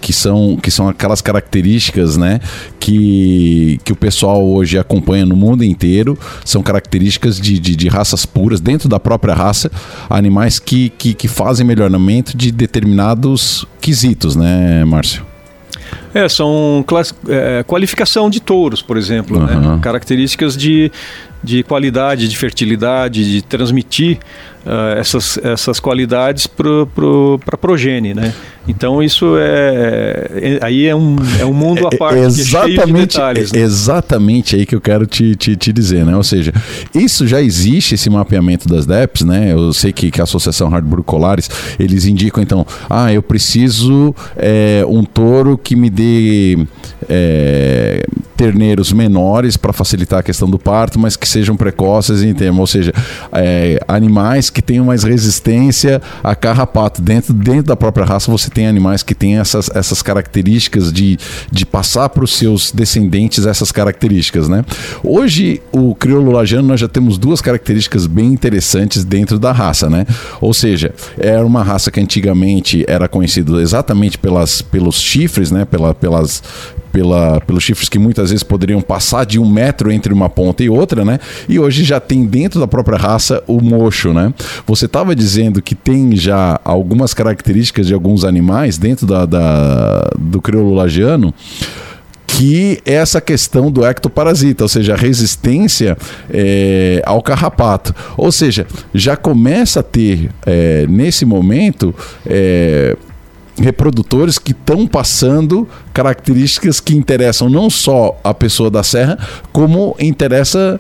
que 0.02 0.14
são, 0.14 0.56
que 0.56 0.72
são 0.72 0.88
aquelas 0.88 1.22
características 1.22 2.16
né, 2.16 2.40
que, 2.80 3.78
que 3.84 3.92
o 3.92 3.96
pessoal 3.98 4.48
hoje 4.48 4.78
acompanha 4.78 5.26
no 5.26 5.36
mundo 5.36 5.62
inteiro, 5.62 6.18
são 6.46 6.64
características 6.64 7.38
de, 7.38 7.60
de, 7.60 7.76
de 7.76 7.90
raças 7.90 8.26
puras, 8.26 8.62
dentro 8.62 8.88
da 8.88 8.98
própria 8.98 9.34
raça, 9.34 9.70
animais 10.10 10.58
que, 10.58 10.90
que, 10.92 11.14
que 11.14 11.28
fazem 11.28 11.68
melhoramento 11.68 12.36
de 12.38 12.50
determinados 12.50 13.66
quesitos, 13.82 14.38
né, 14.38 14.86
Márcio? 14.86 15.26
É, 16.14 16.28
são 16.28 16.84
é, 17.28 17.64
qualificação 17.64 18.30
de 18.30 18.40
touros, 18.40 18.82
por 18.82 18.98
exemplo, 18.98 19.38
uhum. 19.38 19.76
né? 19.76 19.80
características 19.82 20.58
de, 20.58 20.92
de 21.44 21.64
qualidade, 21.64 22.28
de 22.28 22.38
fertilidade, 22.38 23.32
de 23.32 23.42
transmitir 23.42 24.20
uh, 24.66 24.98
essas, 24.98 25.38
essas 25.38 25.80
qualidades 25.80 26.48
para 26.48 26.86
pro, 26.88 27.40
a 27.52 27.58
progenie, 27.58 28.14
né? 28.14 28.34
Então 28.68 29.02
isso 29.02 29.36
é, 29.38 30.28
é, 30.32 30.60
aí 30.62 30.86
é 30.86 30.96
um, 30.96 31.16
é 31.40 31.46
um 31.46 31.54
mundo 31.54 31.88
à 31.88 31.90
parte, 31.90 32.20
é, 32.20 32.26
exatamente, 32.26 32.86
de 32.86 32.94
detalhes, 32.94 33.52
né? 33.52 33.60
Exatamente 33.62 34.56
aí 34.56 34.66
que 34.66 34.76
eu 34.76 34.82
quero 34.82 35.08
te, 35.08 35.36
te, 35.36 35.56
te, 35.56 35.74
dizer, 35.74 36.06
né? 36.06 36.16
Ou 36.16 36.24
seja, 36.24 36.54
isso 36.94 37.26
já 37.26 37.42
existe, 37.42 37.96
esse 37.96 38.10
mapeamento 38.10 38.68
das 38.68 38.86
DEPs, 38.86 39.24
né? 39.24 39.54
Eu 39.54 39.74
sei 39.74 39.92
que, 39.92 40.12
que 40.12 40.22
a 40.22 40.24
Associação 40.24 40.70
Hardburg 40.70 41.04
Colares, 41.04 41.50
eles 41.80 42.06
indicam 42.06 42.44
então, 42.44 42.66
ah, 42.88 43.12
eu 43.12 43.24
preciso 43.24 44.14
é, 44.36 44.84
um 44.88 45.04
touro 45.04 45.58
que 45.58 45.76
me 45.76 45.90
dê 46.00 46.58
é, 47.10 48.02
terneiros 48.40 48.94
menores 48.94 49.58
para 49.58 49.74
facilitar 49.74 50.20
a 50.20 50.24
questão 50.24 50.50
do 50.50 50.58
parto, 50.58 50.98
mas 50.98 51.18
que 51.18 51.28
sejam 51.28 51.58
precoces 51.58 52.24
em 52.24 52.34
termos, 52.34 52.62
ou 52.62 52.68
seja, 52.68 52.94
é, 53.34 53.84
animais 53.86 54.50
que 54.50 54.62
tenham 54.62 54.86
mais 54.86 55.04
resistência 55.04 56.02
a 56.24 56.34
carrapato. 56.34 57.02
Dentro, 57.02 57.34
dentro 57.34 57.64
da 57.64 57.76
própria 57.76 58.06
raça 58.06 58.32
você 58.32 58.50
tem 58.50 58.66
animais 58.66 59.04
que 59.04 59.14
têm 59.14 59.38
essas, 59.38 59.70
essas 59.76 60.02
características 60.02 60.94
de, 60.94 61.20
de 61.52 61.66
passar 61.66 62.08
para 62.08 62.24
os 62.24 62.34
seus 62.34 62.72
descendentes 62.72 63.46
essas 63.46 63.74
características, 63.74 64.48
né? 64.48 64.64
Hoje, 65.04 65.62
o 65.74 65.94
crioulo 65.94 66.32
lajano, 66.32 66.70
nós 66.70 66.80
já 66.80 66.88
temos 66.88 67.18
duas 67.18 67.42
características 67.42 68.08
bem 68.08 68.28
interessantes 68.28 69.04
dentro 69.04 69.38
da 69.38 69.52
raça, 69.52 69.90
né? 69.90 70.06
Ou 70.40 70.54
seja, 70.54 70.94
era 71.18 71.46
uma 71.46 71.62
raça 71.62 71.92
que 71.92 72.00
antigamente 72.00 72.86
era 72.88 73.10
conhecida 73.10 73.62
exatamente 73.62 74.18
pelas, 74.18 74.62
pelos 74.62 74.96
chifres, 74.96 75.52
né? 75.52 75.66
Pela, 75.66 75.94
pelas, 75.94 76.42
pela, 76.92 77.40
pelos 77.42 77.64
chifres 77.64 77.90
que 77.90 78.00
muitas 78.00 78.30
vezes 78.30 78.44
poderiam 78.44 78.82
passar 78.82 79.26
de 79.26 79.40
um 79.40 79.50
metro 79.50 79.92
entre 79.92 80.14
uma 80.14 80.30
ponta 80.30 80.64
e 80.64 80.70
outra, 80.70 81.06
né? 81.06 81.20
E 81.48 81.60
hoje 81.60 81.84
já 81.84 82.00
tem 82.00 82.26
dentro 82.26 82.60
da 82.60 82.68
própria 82.68 82.98
raça 82.98 83.44
o 83.48 83.62
mocho, 83.62 84.14
né? 84.14 84.34
Você 84.66 84.86
estava 84.86 85.16
dizendo 85.16 85.62
que 85.62 85.76
tem 85.76 86.16
já 86.16 86.60
algumas 86.64 87.14
características 87.14 87.88
de 87.88 87.94
alguns 87.94 88.24
animais 88.24 88.78
dentro 88.78 89.06
da, 89.06 89.26
da 89.26 90.10
do 90.18 90.42
crioulo 90.42 90.74
lagiano 90.74 91.34
que 92.40 92.80
é 92.86 92.94
essa 92.94 93.20
questão 93.20 93.70
do 93.70 93.86
ectoparasita, 93.86 94.64
ou 94.64 94.70
seja, 94.70 94.94
a 94.94 94.98
resistência 94.98 95.98
é, 96.30 97.02
ao 97.06 97.22
carrapato. 97.22 97.94
Ou 98.16 98.32
seja, 98.32 98.66
já 98.94 99.18
começa 99.18 99.82
a 99.82 99.84
ter, 99.84 100.30
é, 100.46 100.86
nesse 100.88 101.26
momento, 101.26 101.94
é, 102.26 102.96
reprodutores 103.60 104.38
que 104.38 104.52
estão 104.52 104.88
passando 104.88 105.68
características 105.94 106.80
que 106.80 106.96
interessam 106.96 107.50
não 107.50 107.70
só 107.70 108.20
a 108.24 108.34
pessoa 108.34 108.72
da 108.72 108.84
serra, 108.84 109.18
como 109.52 109.96
interessa 110.00 110.80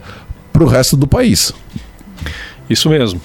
para 0.51 0.63
o 0.63 0.67
resto 0.67 0.95
do 0.95 1.07
país. 1.07 1.53
Isso 2.69 2.89
mesmo. 2.89 3.19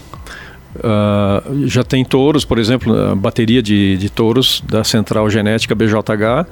Uh, 0.76 1.68
já 1.68 1.84
tem 1.84 2.04
touros, 2.04 2.44
por 2.44 2.58
exemplo, 2.58 3.14
bateria 3.14 3.62
de, 3.62 3.96
de 3.96 4.10
touros 4.10 4.62
da 4.68 4.82
Central 4.82 5.30
Genética 5.30 5.72
BJH 5.72 6.46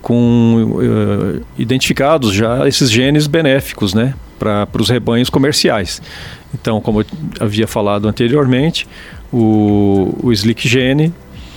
com 0.00 0.78
uh, 0.78 1.44
identificados 1.58 2.32
já 2.32 2.66
esses 2.66 2.90
genes 2.90 3.26
benéficos 3.26 3.92
né, 3.92 4.14
para 4.38 4.66
os 4.78 4.88
rebanhos 4.88 5.28
comerciais. 5.28 6.00
Então, 6.54 6.80
como 6.80 7.02
eu 7.02 7.06
havia 7.38 7.66
falado 7.66 8.08
anteriormente, 8.08 8.88
o, 9.30 10.18
o 10.22 10.32
Slick 10.32 10.66
Gene 10.66 11.12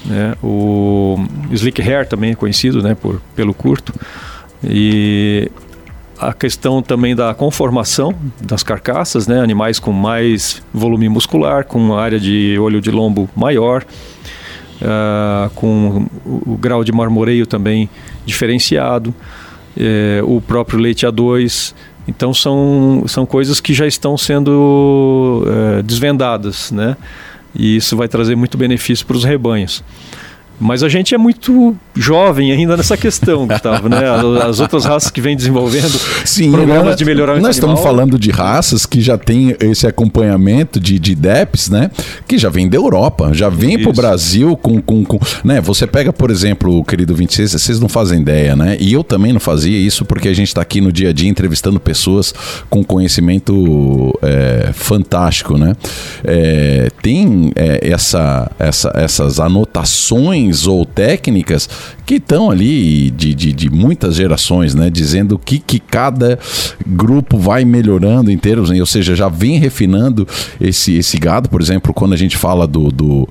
né? 0.05 0.35
O 0.43 1.17
slick 1.51 1.81
hair 1.81 2.07
também 2.07 2.31
é 2.31 2.35
conhecido 2.35 2.81
né, 2.81 2.95
por, 2.95 3.21
pelo 3.35 3.53
curto. 3.53 3.93
E 4.63 5.49
a 6.19 6.33
questão 6.33 6.81
também 6.81 7.15
da 7.15 7.33
conformação 7.33 8.13
das 8.41 8.63
carcaças, 8.63 9.27
né? 9.27 9.39
animais 9.41 9.79
com 9.79 9.91
mais 9.91 10.61
volume 10.73 11.09
muscular, 11.09 11.65
com 11.65 11.95
área 11.97 12.19
de 12.19 12.57
olho 12.59 12.79
de 12.79 12.91
lombo 12.91 13.29
maior, 13.35 13.85
uh, 14.81 15.49
com 15.55 16.07
o, 16.25 16.53
o, 16.53 16.57
grau 16.57 16.83
de 16.83 16.91
marmoreio 16.91 17.45
também 17.45 17.89
diferenciado, 18.25 19.13
eh, 19.77 20.21
o 20.23 20.39
próprio 20.39 20.79
leite 20.79 21.05
A2. 21.05 21.73
Então 22.07 22.33
são, 22.33 23.03
são 23.07 23.25
coisas 23.25 23.59
que 23.59 23.73
já 23.73 23.87
estão 23.87 24.17
sendo 24.17 25.43
eh, 25.45 25.81
desvendadas, 25.81 26.71
né? 26.71 26.95
E 27.55 27.75
isso 27.75 27.95
vai 27.95 28.07
trazer 28.07 28.35
muito 28.35 28.57
benefício 28.57 29.05
para 29.05 29.17
os 29.17 29.23
rebanhos. 29.23 29.83
Mas 30.59 30.83
a 30.83 30.89
gente 30.89 31.13
é 31.13 31.17
muito 31.17 31.75
jovem 31.95 32.51
ainda 32.51 32.77
nessa 32.77 32.95
questão, 32.95 33.45
Gustavo, 33.47 33.89
né? 33.89 34.01
As 34.47 34.59
outras 34.59 34.85
raças 34.85 35.11
que 35.11 35.21
vêm 35.21 35.35
desenvolvendo 35.35 35.99
Sim, 36.25 36.51
programas 36.51 36.85
nós, 36.85 36.95
de 36.95 37.05
melhoramento 37.05 37.45
Nós 37.45 37.57
animal. 37.57 37.75
estamos 37.75 37.89
falando 37.89 38.19
de 38.19 38.31
raças 38.31 38.85
que 38.85 39.01
já 39.01 39.17
têm 39.17 39.55
esse 39.59 39.85
acompanhamento 39.87 40.79
de, 40.79 40.99
de 40.99 41.15
DEPs, 41.15 41.69
né? 41.69 41.91
Que 42.27 42.37
já 42.37 42.49
vem 42.49 42.69
da 42.69 42.77
Europa, 42.77 43.31
já 43.33 43.49
vem 43.49 43.79
para 43.79 43.89
o 43.89 43.93
Brasil 43.93 44.55
com, 44.57 44.81
com, 44.81 45.03
com... 45.03 45.19
né? 45.43 45.59
Você 45.61 45.85
pega, 45.85 46.13
por 46.13 46.31
exemplo, 46.31 46.79
o 46.79 46.83
querido 46.83 47.13
26, 47.15 47.53
vocês 47.53 47.79
não 47.79 47.89
fazem 47.89 48.21
ideia, 48.21 48.55
né? 48.55 48.77
E 48.79 48.93
eu 48.93 49.03
também 49.03 49.33
não 49.33 49.39
fazia 49.39 49.77
isso 49.77 50.05
porque 50.05 50.27
a 50.27 50.33
gente 50.33 50.47
está 50.47 50.61
aqui 50.61 50.81
no 50.81 50.91
dia 50.91 51.09
a 51.09 51.13
dia 51.13 51.29
entrevistando 51.29 51.79
pessoas 51.79 52.33
com 52.69 52.83
conhecimento 52.83 54.17
é, 54.21 54.71
fantástico, 54.73 55.57
né? 55.57 55.75
É, 56.23 56.89
tem 57.01 57.51
é, 57.55 57.91
essa, 57.91 58.51
essa, 58.59 58.91
essas 58.95 59.39
anotações 59.39 60.42
informações 60.43 60.67
ou 60.67 60.85
técnicas 60.85 61.69
que 62.05 62.15
estão 62.15 62.51
ali 62.51 63.09
de, 63.11 63.33
de, 63.33 63.53
de, 63.53 63.69
muitas 63.69 64.15
gerações, 64.15 64.75
né? 64.75 64.89
Dizendo 64.89 65.35
o 65.35 65.39
que, 65.39 65.59
que 65.59 65.79
cada 65.79 66.37
grupo 66.85 67.37
vai 67.37 67.65
melhorando 67.65 68.31
em 68.31 68.37
termos, 68.37 68.69
ou 68.69 68.85
seja, 68.85 69.15
já 69.15 69.29
vem 69.29 69.57
refinando 69.57 70.27
esse, 70.59 70.95
esse 70.95 71.17
gado, 71.17 71.49
por 71.49 71.61
exemplo, 71.61 71.93
quando 71.93 72.13
a 72.13 72.17
gente 72.17 72.37
fala 72.37 72.67
do, 72.67 72.91
do 72.91 73.27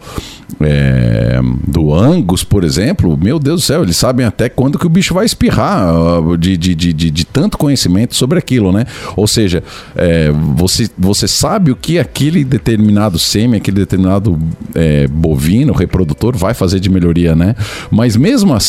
é, 0.61 1.41
do 1.67 1.95
Angus, 1.95 2.45
por 2.45 2.65
exemplo, 2.65 3.17
meu 3.17 3.39
Deus 3.39 3.63
do 3.63 3.65
céu, 3.65 3.83
eles 3.83 3.97
sabem 3.97 4.27
até 4.27 4.49
quando 4.49 4.79
que 4.79 4.87
o 4.87 4.91
bicho 4.91 5.15
vai 5.15 5.25
espirrar 5.25 5.93
de, 6.39 6.57
de, 6.57 6.75
de, 6.75 6.93
de, 6.93 7.11
de 7.11 7.25
tanto 7.25 7.57
conhecimento 7.57 8.15
sobre 8.15 8.39
aquilo, 8.39 8.73
né? 8.73 8.85
Ou 9.17 9.27
seja, 9.27 9.63
é, 9.95 10.31
você, 10.55 10.89
você 10.99 11.27
sabe 11.27 11.71
o 11.71 11.77
que 11.77 11.99
aquele 11.99 12.45
determinado 12.45 13.19
sêmen, 13.19 13.59
aquele 13.59 13.79
determinado 13.79 14.39
é, 14.75 15.07
bovino, 15.07 15.73
reprodutor 15.73 16.37
vai 16.37 16.55
fazer 16.55 16.81
de 16.81 16.91
melhoria, 16.91 17.35
né? 17.35 17.55
Mas 17.91 18.17
mesmo 18.17 18.53
assim, 18.53 18.62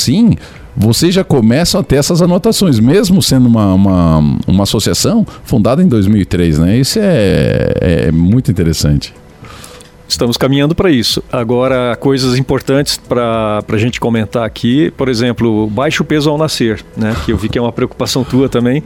vocês 0.75 1.13
já 1.13 1.23
começam 1.23 1.79
a 1.79 1.83
ter 1.83 1.97
essas 1.97 2.21
anotações, 2.21 2.79
mesmo 2.79 3.21
sendo 3.21 3.47
uma, 3.47 3.73
uma, 3.73 4.37
uma 4.47 4.63
associação 4.63 5.25
fundada 5.43 5.83
em 5.83 5.87
2003, 5.87 6.59
né? 6.59 6.77
Isso 6.77 6.99
é, 7.01 7.73
é 7.79 8.11
muito 8.11 8.49
interessante. 8.49 9.13
Estamos 10.07 10.37
caminhando 10.37 10.75
para 10.75 10.91
isso. 10.91 11.23
Agora, 11.31 11.95
coisas 11.95 12.37
importantes 12.37 12.97
para 12.97 13.63
a 13.67 13.77
gente 13.77 13.99
comentar 13.99 14.45
aqui, 14.45 14.91
por 14.91 15.09
exemplo, 15.09 15.67
baixo 15.67 16.03
peso 16.03 16.29
ao 16.29 16.37
nascer, 16.37 16.83
né? 16.95 17.15
Que 17.25 17.31
eu 17.31 17.37
vi 17.37 17.49
que 17.49 17.57
é 17.57 17.61
uma 17.61 17.71
preocupação 17.71 18.23
tua 18.23 18.49
também. 18.49 18.83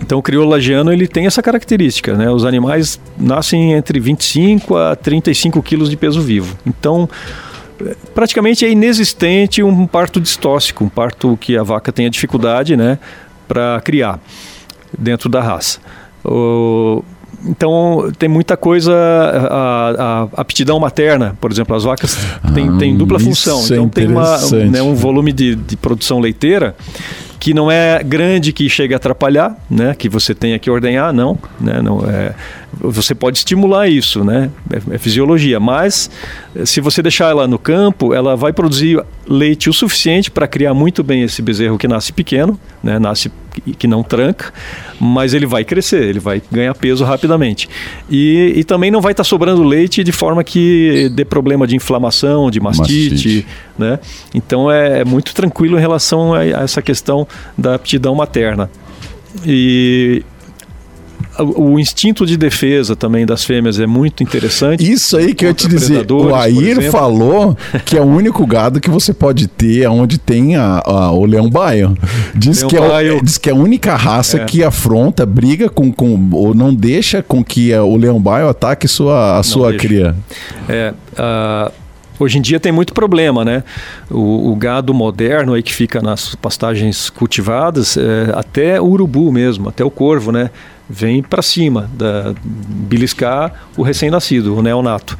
Então, 0.00 0.18
o 0.18 0.22
crioulo 0.22 0.50
lagiano 0.50 0.92
ele 0.92 1.08
tem 1.08 1.26
essa 1.26 1.42
característica, 1.42 2.14
né? 2.14 2.30
Os 2.30 2.44
animais 2.44 3.00
nascem 3.18 3.72
entre 3.72 3.98
25 3.98 4.76
a 4.76 4.94
35 4.94 5.62
quilos 5.62 5.90
de 5.90 5.96
peso 5.96 6.20
vivo. 6.20 6.56
Então, 6.64 7.08
praticamente 8.14 8.64
é 8.64 8.70
inexistente 8.70 9.62
um 9.62 9.86
parto 9.86 10.20
distóxico, 10.20 10.84
um 10.84 10.88
parto 10.88 11.36
que 11.40 11.56
a 11.56 11.62
vaca 11.62 11.92
tenha 11.92 12.10
dificuldade, 12.10 12.76
né, 12.76 12.98
para 13.48 13.80
criar 13.80 14.20
dentro 14.98 15.28
da 15.28 15.40
raça. 15.40 15.78
O 16.24 17.02
então 17.46 18.12
tem 18.18 18.28
muita 18.28 18.56
coisa, 18.56 18.92
a, 18.94 20.28
a, 20.34 20.40
aptidão 20.42 20.78
materna, 20.78 21.36
por 21.40 21.50
exemplo, 21.50 21.74
as 21.74 21.84
vacas 21.84 22.16
têm, 22.54 22.68
ah, 22.68 22.78
têm 22.78 22.96
dupla 22.96 23.18
função. 23.18 23.60
É 23.60 23.64
então 23.64 23.88
tem 23.88 24.06
uma, 24.06 24.36
né, 24.70 24.82
um 24.82 24.94
volume 24.94 25.32
de, 25.32 25.54
de 25.54 25.76
produção 25.76 26.20
leiteira 26.20 26.76
que 27.38 27.54
não 27.54 27.70
é 27.70 28.02
grande 28.02 28.52
que 28.52 28.68
chega 28.68 28.96
a 28.96 28.98
atrapalhar, 28.98 29.56
né? 29.70 29.94
Que 29.96 30.10
você 30.10 30.34
tenha 30.34 30.58
que 30.58 30.70
ordenhar, 30.70 31.10
não, 31.10 31.38
né? 31.58 31.80
Não 31.80 32.04
é, 32.06 32.34
você 32.72 33.14
pode 33.14 33.38
estimular 33.38 33.88
isso, 33.88 34.22
né? 34.24 34.50
É, 34.70 34.94
é, 34.94 34.98
fisiologia, 34.98 35.58
mas 35.58 36.10
se 36.64 36.80
você 36.80 37.02
deixar 37.02 37.30
ela 37.30 37.46
no 37.46 37.58
campo, 37.58 38.14
ela 38.14 38.36
vai 38.36 38.52
produzir 38.52 39.02
leite 39.26 39.68
o 39.68 39.72
suficiente 39.72 40.30
para 40.30 40.46
criar 40.46 40.72
muito 40.74 41.02
bem 41.02 41.22
esse 41.22 41.42
bezerro 41.42 41.76
que 41.78 41.88
nasce 41.88 42.12
pequeno, 42.12 42.58
né? 42.82 42.98
Nasce 42.98 43.30
que 43.78 43.86
não 43.86 44.02
tranca, 44.02 44.52
mas 45.00 45.34
ele 45.34 45.46
vai 45.46 45.64
crescer, 45.64 46.02
ele 46.02 46.20
vai 46.20 46.40
ganhar 46.50 46.74
peso 46.74 47.04
rapidamente. 47.04 47.68
E, 48.08 48.52
e 48.56 48.64
também 48.64 48.90
não 48.90 49.00
vai 49.00 49.12
estar 49.12 49.24
tá 49.24 49.28
sobrando 49.28 49.62
leite 49.62 50.04
de 50.04 50.12
forma 50.12 50.44
que 50.44 51.10
dê 51.12 51.24
problema 51.24 51.66
de 51.66 51.74
inflamação, 51.74 52.50
de 52.50 52.60
mastite, 52.60 53.10
mastite. 53.10 53.46
né? 53.76 53.98
Então 54.32 54.70
é, 54.70 55.00
é, 55.00 55.04
muito 55.04 55.34
tranquilo 55.34 55.76
em 55.76 55.80
relação 55.80 56.32
a, 56.32 56.40
a 56.40 56.62
essa 56.62 56.80
questão 56.80 57.26
da 57.58 57.74
aptidão 57.74 58.14
materna. 58.14 58.70
E 59.44 60.24
o 61.38 61.78
instinto 61.78 62.26
de 62.26 62.36
defesa 62.36 62.94
também 62.94 63.24
das 63.24 63.44
fêmeas 63.44 63.78
é 63.78 63.86
muito 63.86 64.22
interessante. 64.22 64.90
Isso 64.90 65.16
aí 65.16 65.34
que 65.34 65.44
eu 65.44 65.48
ia 65.48 65.54
te 65.54 65.68
dizer. 65.68 66.10
O 66.10 66.34
Air 66.34 66.90
falou 66.90 67.56
que 67.84 67.96
é 67.96 68.00
o 68.00 68.04
único 68.04 68.46
gado 68.46 68.80
que 68.80 68.90
você 68.90 69.12
pode 69.12 69.46
ter 69.46 69.86
onde 69.88 70.18
tem 70.18 70.56
a, 70.56 70.82
a 70.84 71.12
o 71.12 71.24
leão 71.24 71.48
baio. 71.48 71.96
Diz, 72.34 72.58
leão 72.58 72.68
que 72.68 72.76
é, 72.76 72.88
baio. 72.88 73.20
diz 73.22 73.38
que 73.38 73.48
é 73.48 73.52
a 73.52 73.56
única 73.56 73.96
raça 73.96 74.38
é. 74.38 74.44
que 74.44 74.62
afronta, 74.62 75.24
briga 75.24 75.68
com, 75.68 75.92
com 75.92 76.28
ou 76.32 76.54
não 76.54 76.74
deixa 76.74 77.22
com 77.22 77.44
que 77.44 77.74
o 77.74 77.96
leão 77.96 78.20
baio 78.20 78.48
ataque 78.48 78.86
sua, 78.88 79.38
a 79.38 79.42
sua 79.42 79.74
cria. 79.74 80.14
É, 80.68 80.92
uh, 81.12 81.72
Hoje 82.20 82.36
em 82.36 82.42
dia 82.42 82.60
tem 82.60 82.70
muito 82.70 82.92
problema, 82.92 83.46
né? 83.46 83.64
O, 84.10 84.52
o, 84.52 84.54
gado 84.54 84.92
moderno 84.92 85.54
aí 85.54 85.62
que 85.62 85.72
fica 85.72 86.02
nas 86.02 86.34
pastagens 86.34 87.08
cultivadas, 87.08 87.96
é, 87.96 88.30
até 88.34 88.78
o 88.78 88.84
urubu 88.84 89.32
mesmo, 89.32 89.70
até 89.70 89.82
o 89.82 89.90
corvo, 89.90 90.30
né? 90.30 90.50
Vem 90.90 91.22
para 91.22 91.40
cima, 91.40 91.88
da, 91.94 92.34
beliscar 92.42 93.52
o 93.76 93.82
recém-nascido, 93.82 94.56
o 94.56 94.60
neonato. 94.60 95.16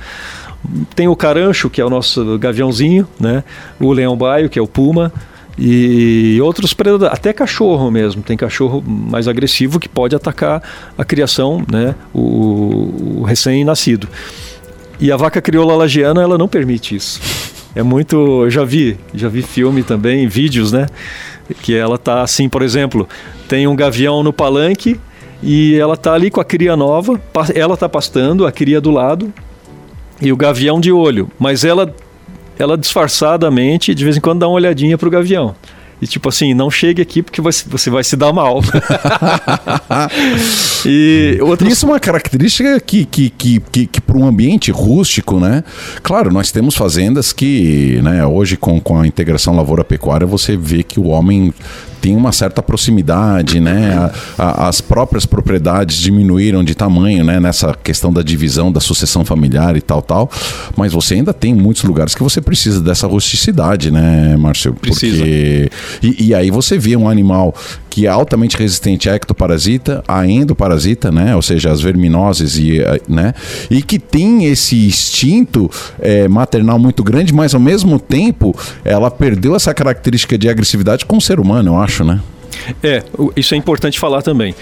Tem 0.96 1.06
o 1.06 1.14
carancho, 1.14 1.70
que 1.70 1.80
é 1.80 1.84
o 1.84 1.88
nosso 1.88 2.36
gaviãozinho, 2.38 3.06
né? 3.18 3.44
o 3.78 3.92
leão-baio, 3.92 4.50
que 4.50 4.58
é 4.58 4.62
o 4.62 4.66
puma, 4.66 5.12
e 5.56 6.38
outros 6.42 6.74
predadores, 6.74 7.14
até 7.14 7.32
cachorro 7.32 7.90
mesmo. 7.90 8.22
Tem 8.22 8.36
cachorro 8.36 8.82
mais 8.82 9.28
agressivo 9.28 9.78
que 9.78 9.88
pode 9.88 10.16
atacar 10.16 10.62
a 10.98 11.04
criação, 11.04 11.64
né? 11.70 11.94
o, 12.12 13.20
o 13.20 13.22
recém-nascido. 13.22 14.08
E 14.98 15.10
a 15.12 15.16
vaca 15.16 15.40
crioula 15.40 15.74
lagiana, 15.76 16.20
ela 16.20 16.36
não 16.36 16.48
permite 16.48 16.96
isso. 16.96 17.20
É 17.74 17.82
muito. 17.82 18.16
Eu 18.44 18.50
já 18.50 18.64
vi, 18.64 18.98
já 19.14 19.28
vi 19.28 19.42
filme 19.42 19.82
também, 19.82 20.26
vídeos, 20.26 20.72
né? 20.72 20.88
Que 21.62 21.74
ela 21.74 21.96
tá 21.96 22.22
assim, 22.22 22.48
por 22.48 22.62
exemplo, 22.62 23.08
tem 23.48 23.66
um 23.66 23.74
gavião 23.74 24.22
no 24.22 24.32
palanque 24.32 25.00
e 25.42 25.74
ela 25.76 25.96
tá 25.96 26.12
ali 26.12 26.30
com 26.30 26.40
a 26.40 26.44
cria 26.44 26.76
nova, 26.76 27.20
ela 27.54 27.76
tá 27.76 27.88
pastando, 27.88 28.46
a 28.46 28.52
cria 28.52 28.80
do 28.80 28.90
lado 28.90 29.32
e 30.20 30.32
o 30.32 30.36
gavião 30.36 30.80
de 30.80 30.92
olho, 30.92 31.30
mas 31.38 31.64
ela 31.64 31.94
ela 32.58 32.76
disfarçadamente 32.76 33.94
de 33.94 34.04
vez 34.04 34.18
em 34.18 34.20
quando 34.20 34.40
dá 34.40 34.46
uma 34.46 34.56
olhadinha 34.56 34.98
pro 34.98 35.08
gavião. 35.08 35.54
E 36.02 36.06
tipo 36.06 36.28
assim, 36.30 36.54
não 36.54 36.70
chegue 36.70 37.02
aqui 37.02 37.22
porque 37.22 37.42
você 37.42 37.90
vai 37.90 38.02
se 38.02 38.16
dar 38.16 38.32
mal. 38.32 38.62
e 40.86 41.38
outros... 41.42 41.70
Isso 41.70 41.84
é 41.84 41.88
uma 41.90 42.00
característica 42.00 42.80
que, 42.80 43.04
que, 43.04 43.28
que, 43.28 43.60
que, 43.60 43.86
que 43.86 44.00
para 44.00 44.16
um 44.16 44.26
ambiente 44.26 44.70
rústico, 44.70 45.38
né? 45.38 45.62
Claro, 46.02 46.32
nós 46.32 46.50
temos 46.50 46.74
fazendas 46.74 47.34
que, 47.34 48.00
né, 48.02 48.24
hoje 48.24 48.56
com, 48.56 48.80
com 48.80 48.98
a 48.98 49.06
integração 49.06 49.54
lavoura-pecuária, 49.54 50.26
você 50.26 50.56
vê 50.56 50.82
que 50.82 50.98
o 50.98 51.08
homem 51.08 51.52
tem 52.00 52.16
uma 52.16 52.32
certa 52.32 52.62
proximidade, 52.62 53.60
né? 53.60 54.10
A, 54.38 54.44
a, 54.44 54.68
as 54.68 54.80
próprias 54.80 55.26
propriedades 55.26 55.96
diminuíram 55.96 56.64
de 56.64 56.74
tamanho, 56.74 57.24
né? 57.24 57.38
Nessa 57.38 57.74
questão 57.74 58.12
da 58.12 58.22
divisão, 58.22 58.72
da 58.72 58.80
sucessão 58.80 59.24
familiar 59.24 59.76
e 59.76 59.80
tal, 59.80 60.02
tal. 60.02 60.30
Mas 60.76 60.92
você 60.92 61.14
ainda 61.14 61.32
tem 61.32 61.54
muitos 61.54 61.84
lugares 61.84 62.14
que 62.14 62.22
você 62.22 62.40
precisa 62.40 62.80
dessa 62.80 63.06
rusticidade, 63.06 63.90
né, 63.90 64.36
Márcio? 64.36 64.74
Precisa. 64.74 65.18
Porque... 65.18 65.70
E, 66.02 66.28
e 66.28 66.34
aí 66.34 66.50
você 66.50 66.78
vê 66.78 66.96
um 66.96 67.08
animal 67.08 67.54
que 67.90 68.06
é 68.06 68.08
altamente 68.08 68.56
resistente 68.56 69.10
a 69.10 69.16
ectoparasita, 69.16 70.02
a 70.06 70.24
endoparasita, 70.26 71.10
né? 71.10 71.34
Ou 71.34 71.42
seja, 71.42 71.72
as 71.72 71.80
verminoses 71.80 72.56
e, 72.56 72.80
eh, 72.80 73.00
né? 73.08 73.34
E 73.68 73.82
que 73.82 73.98
tem 73.98 74.44
esse 74.44 74.86
instinto 74.86 75.68
é, 75.98 76.28
maternal 76.28 76.78
muito 76.78 77.02
grande, 77.02 77.34
mas 77.34 77.52
ao 77.52 77.60
mesmo 77.60 77.98
tempo 77.98 78.56
ela 78.84 79.10
perdeu 79.10 79.56
essa 79.56 79.74
característica 79.74 80.38
de 80.38 80.48
agressividade 80.48 81.04
com 81.04 81.16
o 81.16 81.20
ser 81.20 81.40
humano, 81.40 81.72
eu 81.72 81.78
acho, 81.78 81.89
né? 81.98 82.20
É, 82.82 83.02
isso 83.36 83.54
é 83.54 83.56
importante 83.56 83.98
falar 83.98 84.22
também. 84.22 84.54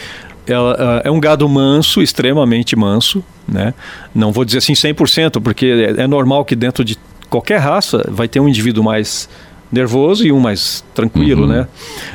Ela, 0.47 1.03
é 1.05 1.11
um 1.11 1.21
gado 1.21 1.47
manso, 1.49 2.01
extremamente 2.01 2.75
manso, 2.75 3.23
né? 3.47 3.75
Não 4.15 4.33
vou 4.33 4.45
dizer 4.45 4.59
assim 4.59 4.73
100%, 4.73 5.43
porque 5.43 5.95
é, 5.99 6.03
é 6.03 6.07
normal 6.07 6.45
que 6.45 6.57
dentro 6.57 6.85
de 6.85 6.97
qualquer 7.29 7.59
raça 7.59 8.09
vai 8.11 8.27
ter 8.29 8.41
um 8.41 8.49
indivíduo 8.49 8.83
mais 8.83 9.29
nervoso 9.71 10.27
e 10.27 10.33
um 10.33 10.41
mais 10.41 10.83
tranquilo, 10.95 11.43
uhum. 11.43 11.49
né? 11.49 11.69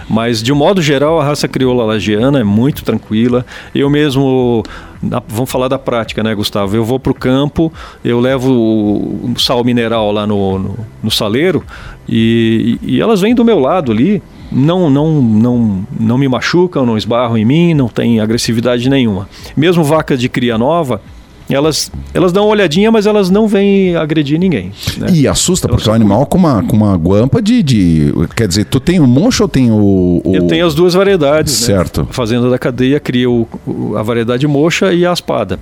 Mas 0.10 0.42
de 0.42 0.52
um 0.52 0.56
modo 0.56 0.82
geral 0.82 1.20
a 1.20 1.24
raça 1.24 1.48
crioula 1.48 1.84
lagiana 1.86 2.40
é 2.40 2.44
muito 2.44 2.84
tranquila. 2.84 3.46
Eu 3.74 3.90
mesmo, 3.90 4.64
na, 5.02 5.22
vamos 5.28 5.52
falar 5.52 5.68
da 5.68 5.78
prática, 5.78 6.24
né, 6.24 6.34
Gustavo? 6.34 6.76
Eu 6.76 6.84
vou 6.84 7.00
para 7.00 7.12
o 7.12 7.16
campo, 7.16 7.72
eu 8.04 8.20
levo 8.20 8.52
o 8.52 9.34
sal 9.38 9.64
mineral 9.64 10.12
lá 10.12 10.26
no, 10.26 10.58
no, 10.58 10.80
no 11.04 11.12
saleiro 11.12 11.64
e, 12.10 12.80
e, 12.82 13.00
elas 13.00 13.22
vêm 13.22 13.36
do 13.36 13.46
meu 13.46 13.60
lado 13.60 13.92
ali. 13.92 14.22
Não, 14.54 14.90
não, 14.90 15.22
não, 15.22 15.88
não 16.00 16.18
me 16.18 16.28
machucam, 16.28 16.86
não 16.86 16.98
esbarram 16.98 17.38
em 17.38 17.46
mim, 17.46 17.74
não 17.74 17.88
tem 17.88 18.20
agressividade 18.20 18.90
nenhuma. 18.90 19.28
Mesmo 19.58 19.84
vaca 19.84 20.16
de 20.16 20.30
cria 20.30 20.58
nova, 20.58 21.02
elas, 21.50 21.92
elas 22.14 22.32
dão 22.32 22.46
uma 22.46 22.52
olhadinha, 22.52 22.92
mas 22.92 23.06
elas 23.06 23.30
não 23.30 23.48
vêm 23.48 23.96
agredir 23.96 24.40
ninguém. 24.40 24.72
Né? 24.98 25.08
E 25.12 25.28
assusta, 25.28 25.68
elas 25.68 25.76
porque 25.76 25.90
é 25.90 25.92
um 25.92 25.96
animal 25.96 26.26
com 26.26 26.38
uma, 26.38 26.64
com 26.64 26.76
uma 26.76 26.96
guampa 26.96 27.42
de, 27.42 27.62
de. 27.62 28.14
Quer 28.36 28.48
dizer, 28.48 28.66
tu 28.66 28.80
tem 28.80 29.00
o 29.00 29.08
moncho 29.08 29.44
ou 29.44 29.50
tem 29.50 29.70
o, 29.70 30.22
o... 30.24 30.36
Eu 30.36 30.48
tenho 30.48 30.66
as 30.66 30.74
duas 30.74 30.94
variedades. 30.94 31.60
Né? 31.62 31.76
Certo. 31.76 32.02
Né? 32.02 32.08
A 32.10 32.14
Fazenda 32.14 32.50
da 32.50 32.58
Cadeia 32.58 33.00
cria 33.00 33.30
o, 33.30 33.48
o, 33.68 33.98
a 33.98 34.02
variedade 34.02 34.48
mocha 34.48 34.94
e 34.94 35.06
a 35.06 35.12
aspada. 35.12 35.60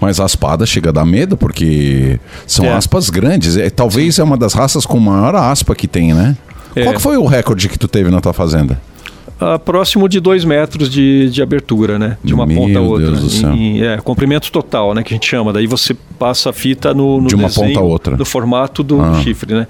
Mas 0.00 0.20
a 0.20 0.24
aspada 0.24 0.64
chega 0.64 0.88
a 0.88 0.92
dar 0.92 1.04
medo, 1.04 1.36
porque 1.36 2.18
são 2.46 2.64
é. 2.64 2.72
aspas 2.72 3.10
grandes. 3.10 3.56
É, 3.56 3.68
talvez 3.68 4.16
Sim. 4.16 4.22
é 4.22 4.24
uma 4.24 4.36
das 4.36 4.54
raças 4.54 4.86
com 4.86 4.98
maior 4.98 5.34
aspa 5.34 5.74
que 5.74 5.86
tem, 5.86 6.14
né? 6.14 6.36
É. 6.74 6.84
Qual 6.84 7.00
foi 7.00 7.16
o 7.16 7.26
recorde 7.26 7.68
que 7.68 7.78
tu 7.78 7.88
teve 7.88 8.10
na 8.10 8.20
tua 8.20 8.32
fazenda? 8.32 8.80
uh, 9.40 9.58
próximo 9.58 10.08
de 10.08 10.20
dois 10.20 10.44
metros 10.44 10.90
de, 10.90 11.30
de 11.30 11.42
abertura, 11.42 11.98
né? 11.98 12.18
De 12.22 12.34
uma 12.34 12.46
Meu 12.46 12.58
ponta 12.58 12.78
a 12.78 12.82
outra. 12.82 13.06
Deus 13.06 13.20
do 13.20 13.30
céu. 13.30 13.52
Em, 13.52 13.82
é, 13.82 13.96
comprimento 13.98 14.52
total, 14.52 14.94
né? 14.94 15.02
Que 15.02 15.14
a 15.14 15.16
gente 15.16 15.26
chama. 15.26 15.52
Daí 15.52 15.66
você 15.66 15.96
passa 16.18 16.50
a 16.50 16.52
fita 16.52 16.92
no, 16.92 17.20
no 17.20 17.28
de 17.28 17.34
uma 17.34 17.48
ponta 17.48 17.78
a 17.78 17.82
outra. 17.82 18.16
do 18.16 18.24
formato 18.24 18.82
do 18.82 19.00
ah. 19.00 19.20
chifre, 19.22 19.54
né? 19.54 19.66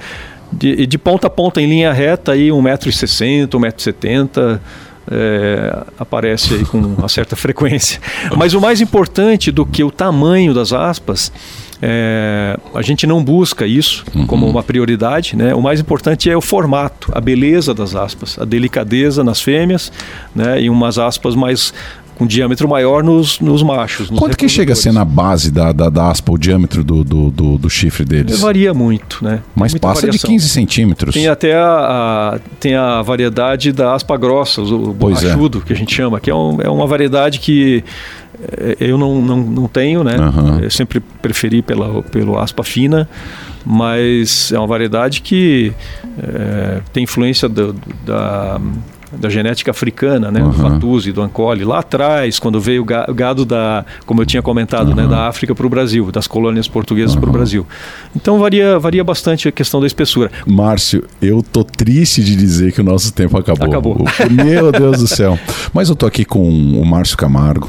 De, 0.52 0.86
de 0.86 0.98
ponta 0.98 1.28
a 1.28 1.30
ponta, 1.30 1.62
em 1.62 1.66
linha 1.66 1.92
reta, 1.92 2.32
aí 2.32 2.48
1,60m, 2.48 3.46
1,70m. 3.46 4.58
É, 5.12 5.84
aparece 5.98 6.54
aí 6.54 6.64
com 6.64 6.78
uma 6.78 7.08
certa 7.08 7.34
frequência. 7.36 8.00
Mas 8.36 8.54
o 8.54 8.60
mais 8.60 8.80
importante 8.80 9.50
do 9.50 9.64
que 9.64 9.82
o 9.82 9.90
tamanho 9.90 10.52
das 10.54 10.72
aspas 10.72 11.32
é, 11.82 12.58
a 12.74 12.82
gente 12.82 13.06
não 13.06 13.24
busca 13.24 13.66
isso 13.66 14.04
uhum. 14.14 14.26
como 14.26 14.46
uma 14.46 14.62
prioridade, 14.62 15.34
né? 15.34 15.54
O 15.54 15.62
mais 15.62 15.80
importante 15.80 16.30
é 16.30 16.36
o 16.36 16.40
formato, 16.40 17.10
a 17.14 17.20
beleza 17.20 17.72
das 17.72 17.94
aspas, 17.94 18.38
a 18.38 18.44
delicadeza 18.44 19.24
nas 19.24 19.40
fêmeas, 19.40 19.90
né? 20.34 20.60
E 20.60 20.68
umas 20.68 20.98
aspas 20.98 21.34
mais 21.34 21.72
com 22.20 22.26
diâmetro 22.26 22.68
maior 22.68 23.02
nos, 23.02 23.40
nos 23.40 23.62
machos. 23.62 24.10
Nos 24.10 24.18
Quanto 24.18 24.36
que 24.36 24.46
chega 24.46 24.74
a 24.74 24.76
ser 24.76 24.92
na 24.92 25.06
base 25.06 25.50
da, 25.50 25.72
da, 25.72 25.88
da 25.88 26.10
aspa, 26.10 26.30
o 26.30 26.36
diâmetro 26.36 26.84
do, 26.84 27.02
do, 27.02 27.30
do, 27.30 27.56
do 27.56 27.70
chifre 27.70 28.04
deles? 28.04 28.40
Varia 28.40 28.74
muito, 28.74 29.24
né? 29.24 29.40
Mas 29.54 29.72
passa 29.72 30.02
variação. 30.02 30.28
de 30.28 30.34
15 30.34 30.48
centímetros. 30.50 31.14
Tem 31.14 31.28
até 31.28 31.56
a, 31.56 32.34
a, 32.34 32.38
tem 32.60 32.74
a 32.74 33.00
variedade 33.00 33.72
da 33.72 33.94
aspa 33.94 34.18
grossa, 34.18 34.60
o 34.60 34.92
borrachudo, 34.92 35.62
é. 35.64 35.66
que 35.66 35.72
a 35.72 35.76
gente 35.76 35.94
chama, 35.94 36.20
que 36.20 36.28
é, 36.28 36.34
um, 36.34 36.60
é 36.60 36.68
uma 36.68 36.86
variedade 36.86 37.40
que 37.40 37.82
é, 38.38 38.76
eu 38.80 38.98
não, 38.98 39.22
não, 39.22 39.38
não 39.38 39.66
tenho, 39.66 40.04
né? 40.04 40.18
Uhum. 40.18 40.60
Eu 40.60 40.70
sempre 40.70 41.00
preferi 41.00 41.62
pela, 41.62 42.02
pelo 42.02 42.38
aspa 42.38 42.62
fina, 42.62 43.08
mas 43.64 44.52
é 44.52 44.58
uma 44.58 44.66
variedade 44.66 45.22
que 45.22 45.72
é, 46.22 46.82
tem 46.92 47.04
influência 47.04 47.48
do, 47.48 47.74
da 48.04 48.60
da 49.12 49.28
genética 49.28 49.70
africana, 49.70 50.30
né, 50.30 50.42
uhum. 50.42 50.50
do 50.50 50.54
Fatuzi, 50.54 51.12
do 51.12 51.22
Ancole, 51.22 51.64
lá 51.64 51.80
atrás, 51.80 52.38
quando 52.38 52.60
veio 52.60 52.82
o 52.82 53.14
gado 53.14 53.44
da, 53.44 53.84
como 54.06 54.22
eu 54.22 54.26
tinha 54.26 54.42
comentado, 54.42 54.90
uhum. 54.90 54.94
né, 54.94 55.06
da 55.06 55.28
África 55.28 55.54
para 55.54 55.66
o 55.66 55.68
Brasil, 55.68 56.10
das 56.12 56.26
colônias 56.26 56.68
portuguesas 56.68 57.14
uhum. 57.14 57.20
para 57.20 57.30
o 57.30 57.32
Brasil. 57.32 57.66
Então 58.14 58.38
varia, 58.38 58.78
varia 58.78 59.02
bastante 59.02 59.48
a 59.48 59.52
questão 59.52 59.80
da 59.80 59.86
espessura. 59.86 60.30
Márcio, 60.46 61.04
eu 61.20 61.42
tô 61.42 61.64
triste 61.64 62.22
de 62.22 62.36
dizer 62.36 62.72
que 62.72 62.80
o 62.80 62.84
nosso 62.84 63.12
tempo 63.12 63.36
acabou. 63.36 63.68
Acabou. 63.68 64.04
Meu 64.30 64.70
Deus 64.72 64.98
do 64.98 65.06
céu. 65.06 65.38
Mas 65.74 65.88
eu 65.88 65.96
tô 65.96 66.06
aqui 66.06 66.24
com 66.24 66.48
o 66.48 66.84
Márcio 66.84 67.16
Camargo, 67.16 67.68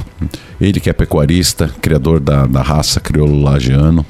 ele 0.59 0.79
que 0.79 0.89
é 0.89 0.93
pecuarista, 0.93 1.69
criador 1.81 2.19
da, 2.19 2.45
da 2.45 2.61
raça 2.61 2.99
crioulo 2.99 3.41
lagiano. 3.41 4.05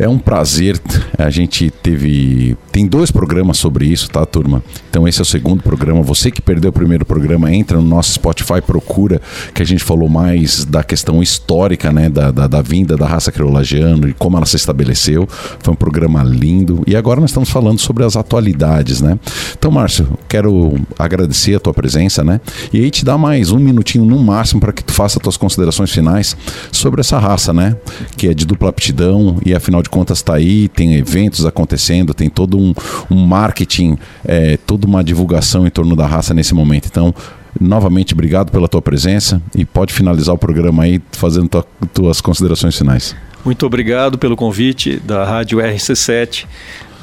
É 0.00 0.08
um 0.08 0.18
prazer. 0.18 0.80
A 1.18 1.28
gente 1.28 1.70
teve. 1.70 2.56
Tem 2.72 2.86
dois 2.86 3.10
programas 3.10 3.58
sobre 3.58 3.86
isso, 3.86 4.08
tá, 4.08 4.24
turma? 4.24 4.62
Então 4.88 5.06
esse 5.08 5.18
é 5.18 5.22
o 5.22 5.24
segundo 5.24 5.62
programa. 5.62 6.02
Você 6.02 6.30
que 6.30 6.40
perdeu 6.40 6.70
o 6.70 6.72
primeiro 6.72 7.04
programa, 7.04 7.52
entra 7.52 7.76
no 7.78 7.82
nosso 7.82 8.12
Spotify, 8.12 8.60
procura, 8.64 9.20
que 9.52 9.60
a 9.60 9.66
gente 9.66 9.82
falou 9.82 10.08
mais 10.08 10.64
da 10.64 10.84
questão 10.84 11.22
histórica, 11.22 11.92
né? 11.92 12.08
Da, 12.08 12.30
da, 12.30 12.46
da 12.46 12.62
vinda 12.62 12.96
da 12.96 13.06
raça 13.06 13.32
creolagiana 13.32 14.08
e 14.08 14.12
como 14.12 14.36
ela 14.36 14.46
se 14.46 14.56
estabeleceu. 14.56 15.28
Foi 15.28 15.74
um 15.74 15.76
programa 15.76 16.22
lindo. 16.22 16.82
E 16.86 16.94
agora 16.94 17.20
nós 17.20 17.30
estamos 17.30 17.50
falando 17.50 17.80
sobre 17.80 18.04
as 18.04 18.16
atualidades, 18.16 19.00
né? 19.00 19.18
Então, 19.58 19.70
Márcio, 19.70 20.06
quero 20.28 20.78
agradecer 20.98 21.56
a 21.56 21.60
tua 21.60 21.74
presença, 21.74 22.22
né? 22.22 22.40
E 22.72 22.78
aí 22.78 22.90
te 22.90 23.04
dar 23.04 23.18
mais 23.18 23.50
um 23.50 23.58
minutinho 23.58 24.04
no 24.04 24.18
máximo 24.20 24.60
para 24.60 24.72
que 24.72 24.84
tu 24.84 24.92
faça 24.92 25.18
as 25.18 25.22
tuas 25.22 25.36
considerações 25.36 25.90
finais 25.90 26.36
sobre 26.70 27.00
essa 27.00 27.18
raça, 27.18 27.52
né? 27.52 27.76
Que 28.16 28.28
é 28.28 28.34
de 28.34 28.46
dupla 28.46 28.68
aptidão 28.68 29.38
e 29.44 29.54
afinal 29.54 29.82
de 29.82 29.88
contas 29.88 30.18
está 30.18 30.34
aí, 30.34 30.68
tem 30.68 30.94
eventos 30.94 31.44
acontecendo, 31.44 32.14
tem 32.14 32.28
todo 32.28 32.59
um, 32.60 32.74
um 33.10 33.26
marketing, 33.26 33.96
é, 34.24 34.56
toda 34.58 34.86
uma 34.86 35.02
divulgação 35.02 35.66
em 35.66 35.70
torno 35.70 35.96
da 35.96 36.06
raça 36.06 36.34
nesse 36.34 36.54
momento. 36.54 36.86
Então, 36.86 37.14
novamente, 37.60 38.14
obrigado 38.14 38.50
pela 38.50 38.68
tua 38.68 38.82
presença 38.82 39.40
e 39.54 39.64
pode 39.64 39.92
finalizar 39.92 40.34
o 40.34 40.38
programa 40.38 40.84
aí 40.84 41.00
fazendo 41.12 41.48
tua, 41.48 41.66
tuas 41.92 42.20
considerações 42.20 42.76
finais. 42.76 43.16
Muito 43.44 43.64
obrigado 43.64 44.18
pelo 44.18 44.36
convite 44.36 45.00
da 45.00 45.24
Rádio 45.24 45.58
RC7 45.58 46.46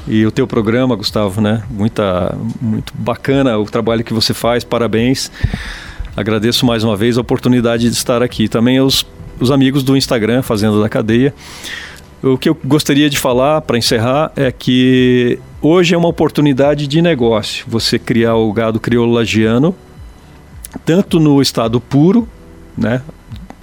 e 0.07 0.25
o 0.25 0.31
teu 0.31 0.47
programa, 0.47 0.95
Gustavo, 0.95 1.41
né? 1.41 1.63
Muita, 1.69 2.35
muito 2.61 2.93
bacana 2.95 3.57
o 3.57 3.65
trabalho 3.65 4.03
que 4.03 4.13
você 4.13 4.33
faz, 4.33 4.63
parabéns. 4.63 5.31
Agradeço 6.15 6.65
mais 6.65 6.83
uma 6.83 6.95
vez 6.95 7.17
a 7.17 7.21
oportunidade 7.21 7.89
de 7.89 7.95
estar 7.95 8.23
aqui. 8.23 8.47
Também 8.47 8.79
os, 8.79 9.05
os 9.39 9.51
amigos 9.51 9.83
do 9.83 9.97
Instagram, 9.97 10.41
Fazenda 10.41 10.79
da 10.79 10.87
Cadeia. 10.87 11.33
O 12.23 12.37
que 12.37 12.49
eu 12.49 12.57
gostaria 12.65 13.09
de 13.09 13.19
falar 13.19 13.61
para 13.61 13.77
encerrar 13.77 14.31
é 14.35 14.51
que 14.51 15.39
hoje 15.61 15.93
é 15.93 15.97
uma 15.97 16.07
oportunidade 16.07 16.87
de 16.87 17.01
negócio 17.01 17.65
você 17.67 17.97
criar 17.97 18.35
o 18.35 18.51
gado 18.51 18.79
crioulo 18.79 19.13
lagiano, 19.13 19.75
tanto 20.85 21.19
no 21.19 21.41
estado 21.41 21.79
puro, 21.79 22.27
né, 22.77 23.01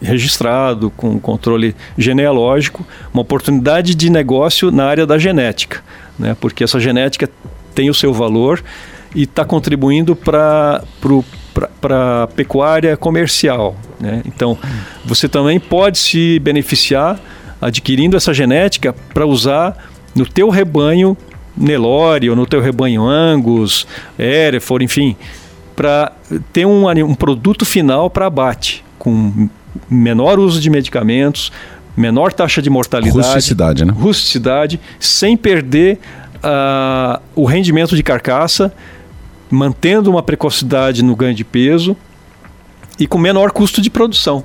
registrado, 0.02 0.90
com 0.90 1.18
controle 1.18 1.74
genealógico, 1.96 2.84
uma 3.12 3.22
oportunidade 3.22 3.94
de 3.94 4.10
negócio 4.10 4.70
na 4.70 4.84
área 4.84 5.06
da 5.06 5.18
genética, 5.18 5.82
né, 6.18 6.36
porque 6.40 6.64
essa 6.64 6.78
genética 6.78 7.28
tem 7.74 7.88
o 7.88 7.94
seu 7.94 8.12
valor 8.12 8.62
e 9.14 9.22
está 9.22 9.44
contribuindo 9.44 10.14
para 10.16 10.82
para 11.80 12.26
pecuária 12.34 12.96
comercial. 12.96 13.76
Né? 14.00 14.22
Então, 14.26 14.58
você 15.04 15.28
também 15.28 15.60
pode 15.60 15.98
se 15.98 16.40
beneficiar 16.40 17.20
adquirindo 17.60 18.16
essa 18.16 18.34
genética 18.34 18.92
para 19.12 19.24
usar 19.24 19.88
no 20.16 20.26
teu 20.26 20.48
rebanho 20.48 21.16
Nelore 21.56 22.28
no 22.30 22.46
teu 22.46 22.60
rebanho 22.60 23.06
Angus, 23.06 23.86
Hereford, 24.18 24.84
enfim, 24.84 25.16
para 25.74 26.12
ter 26.52 26.66
um, 26.66 26.88
um 26.88 27.14
produto 27.14 27.64
final 27.64 28.08
para 28.10 28.26
abate, 28.26 28.84
com 28.98 29.48
menor 29.88 30.38
uso 30.38 30.60
de 30.60 30.70
medicamentos, 30.70 31.52
menor 31.96 32.32
taxa 32.32 32.60
de 32.60 32.70
mortalidade. 32.70 33.16
Rusticidade, 33.16 33.84
né? 33.84 33.92
Rusticidade, 33.92 34.80
sem 34.98 35.36
perder 35.36 35.98
uh, 36.36 37.20
o 37.34 37.44
rendimento 37.44 37.96
de 37.96 38.02
carcaça, 38.02 38.72
mantendo 39.50 40.10
uma 40.10 40.22
precocidade 40.22 41.02
no 41.02 41.14
ganho 41.14 41.34
de 41.34 41.44
peso 41.44 41.96
e 42.98 43.06
com 43.06 43.18
menor 43.18 43.50
custo 43.50 43.80
de 43.80 43.90
produção 43.90 44.44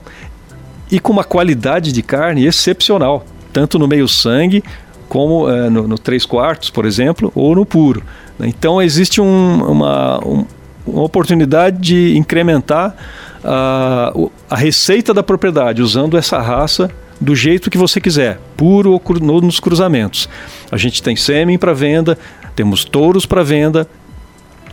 e 0.92 1.00
com 1.00 1.12
uma 1.12 1.24
qualidade 1.24 1.92
de 1.92 2.02
carne 2.02 2.46
excepcional, 2.46 3.26
tanto 3.54 3.78
no 3.78 3.88
meio 3.88 4.08
sangue 4.08 4.64
como 5.10 5.50
é, 5.50 5.70
no, 5.70 5.88
no 5.88 5.98
3 5.98 6.24
quartos, 6.26 6.70
por 6.70 6.86
exemplo, 6.86 7.32
ou 7.36 7.56
no 7.56 7.66
puro. 7.66 8.04
Então 8.40 8.82
existe 8.82 9.20
um, 9.20 9.64
uma, 9.64 10.26
um, 10.26 10.46
uma 10.86 11.04
oportunidade 11.04 11.80
de 11.80 12.16
incrementar 12.16 12.96
a, 13.44 14.14
a 14.50 14.56
receita 14.56 15.14
da 15.14 15.24
propriedade 15.24 15.82
usando 15.82 16.16
essa 16.16 16.40
raça 16.40 16.90
do 17.20 17.36
jeito 17.36 17.70
que 17.70 17.78
você 17.78 18.00
quiser, 18.00 18.40
puro 18.56 18.92
ou 18.92 19.00
cru, 19.00 19.20
nos 19.20 19.60
cruzamentos. 19.60 20.30
A 20.72 20.78
gente 20.78 21.04
tem 21.04 21.16
sêmen 21.16 21.58
para 21.58 21.74
venda, 21.74 22.18
temos 22.56 22.86
touros 22.86 23.26
para 23.26 23.44
venda, 23.44 23.88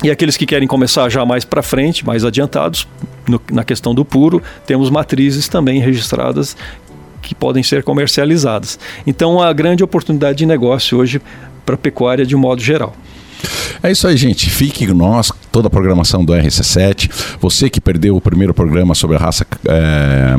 e 0.03 0.11
aqueles 0.11 0.37
que 0.37 0.44
querem 0.44 0.68
começar 0.68 1.09
já 1.09 1.25
mais 1.25 1.44
para 1.44 1.62
frente, 1.62 2.07
mais 2.07 2.25
adiantados, 2.25 2.87
no, 3.27 3.40
na 3.51 3.64
questão 3.64 3.94
do 3.94 4.05
puro, 4.05 4.42
temos 4.66 4.90
matrizes 4.90 5.49
também 5.49 5.81
registradas 5.81 6.57
que 7.26 7.34
podem 7.34 7.62
ser 7.62 7.82
comercializadas. 7.82 8.78
Então, 9.06 9.42
a 9.42 9.52
grande 9.52 9.82
oportunidade 9.82 10.38
de 10.38 10.46
negócio 10.46 10.96
hoje 10.96 11.20
para 11.64 11.74
a 11.74 11.78
pecuária 11.78 12.24
de 12.24 12.36
um 12.36 12.38
modo 12.38 12.62
geral. 12.62 12.94
É 13.83 13.90
isso 13.90 14.07
aí, 14.07 14.16
gente. 14.16 14.51
Fique 14.51 14.87
nós, 14.88 15.33
toda 15.53 15.68
a 15.68 15.70
programação 15.70 16.25
do 16.25 16.33
RC7. 16.33 17.11
Você 17.40 17.70
que 17.70 17.81
perdeu 17.81 18.16
o 18.16 18.20
primeiro 18.20 18.53
programa 18.53 18.94
sobre 18.94 19.16
a 19.16 19.18
raça 19.18 19.46
é, 19.68 20.37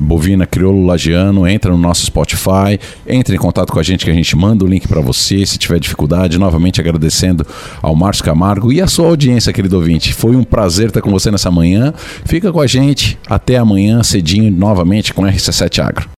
bovina 0.00 0.46
crioulo 0.46 0.84
lagiano, 0.86 1.46
entra 1.46 1.70
no 1.70 1.78
nosso 1.78 2.04
Spotify, 2.04 2.78
entre 3.06 3.36
em 3.36 3.38
contato 3.38 3.72
com 3.72 3.78
a 3.78 3.82
gente 3.82 4.04
que 4.04 4.10
a 4.10 4.14
gente 4.14 4.36
manda 4.36 4.64
o 4.64 4.68
link 4.68 4.86
para 4.86 5.00
você 5.00 5.44
se 5.46 5.58
tiver 5.58 5.78
dificuldade. 5.78 6.38
Novamente 6.38 6.80
agradecendo 6.80 7.46
ao 7.80 7.94
Márcio 7.94 8.24
Camargo 8.24 8.72
e 8.72 8.80
a 8.80 8.86
sua 8.86 9.08
audiência, 9.08 9.52
querido 9.52 9.76
ouvinte. 9.76 10.12
Foi 10.12 10.36
um 10.36 10.44
prazer 10.44 10.88
estar 10.88 11.00
com 11.00 11.10
você 11.10 11.30
nessa 11.30 11.50
manhã. 11.50 11.92
Fica 12.24 12.52
com 12.52 12.60
a 12.60 12.66
gente 12.66 13.18
até 13.26 13.56
amanhã 13.56 14.02
cedinho 14.02 14.50
novamente 14.50 15.14
com 15.14 15.22
RC7 15.22 15.82
Agro. 15.82 16.08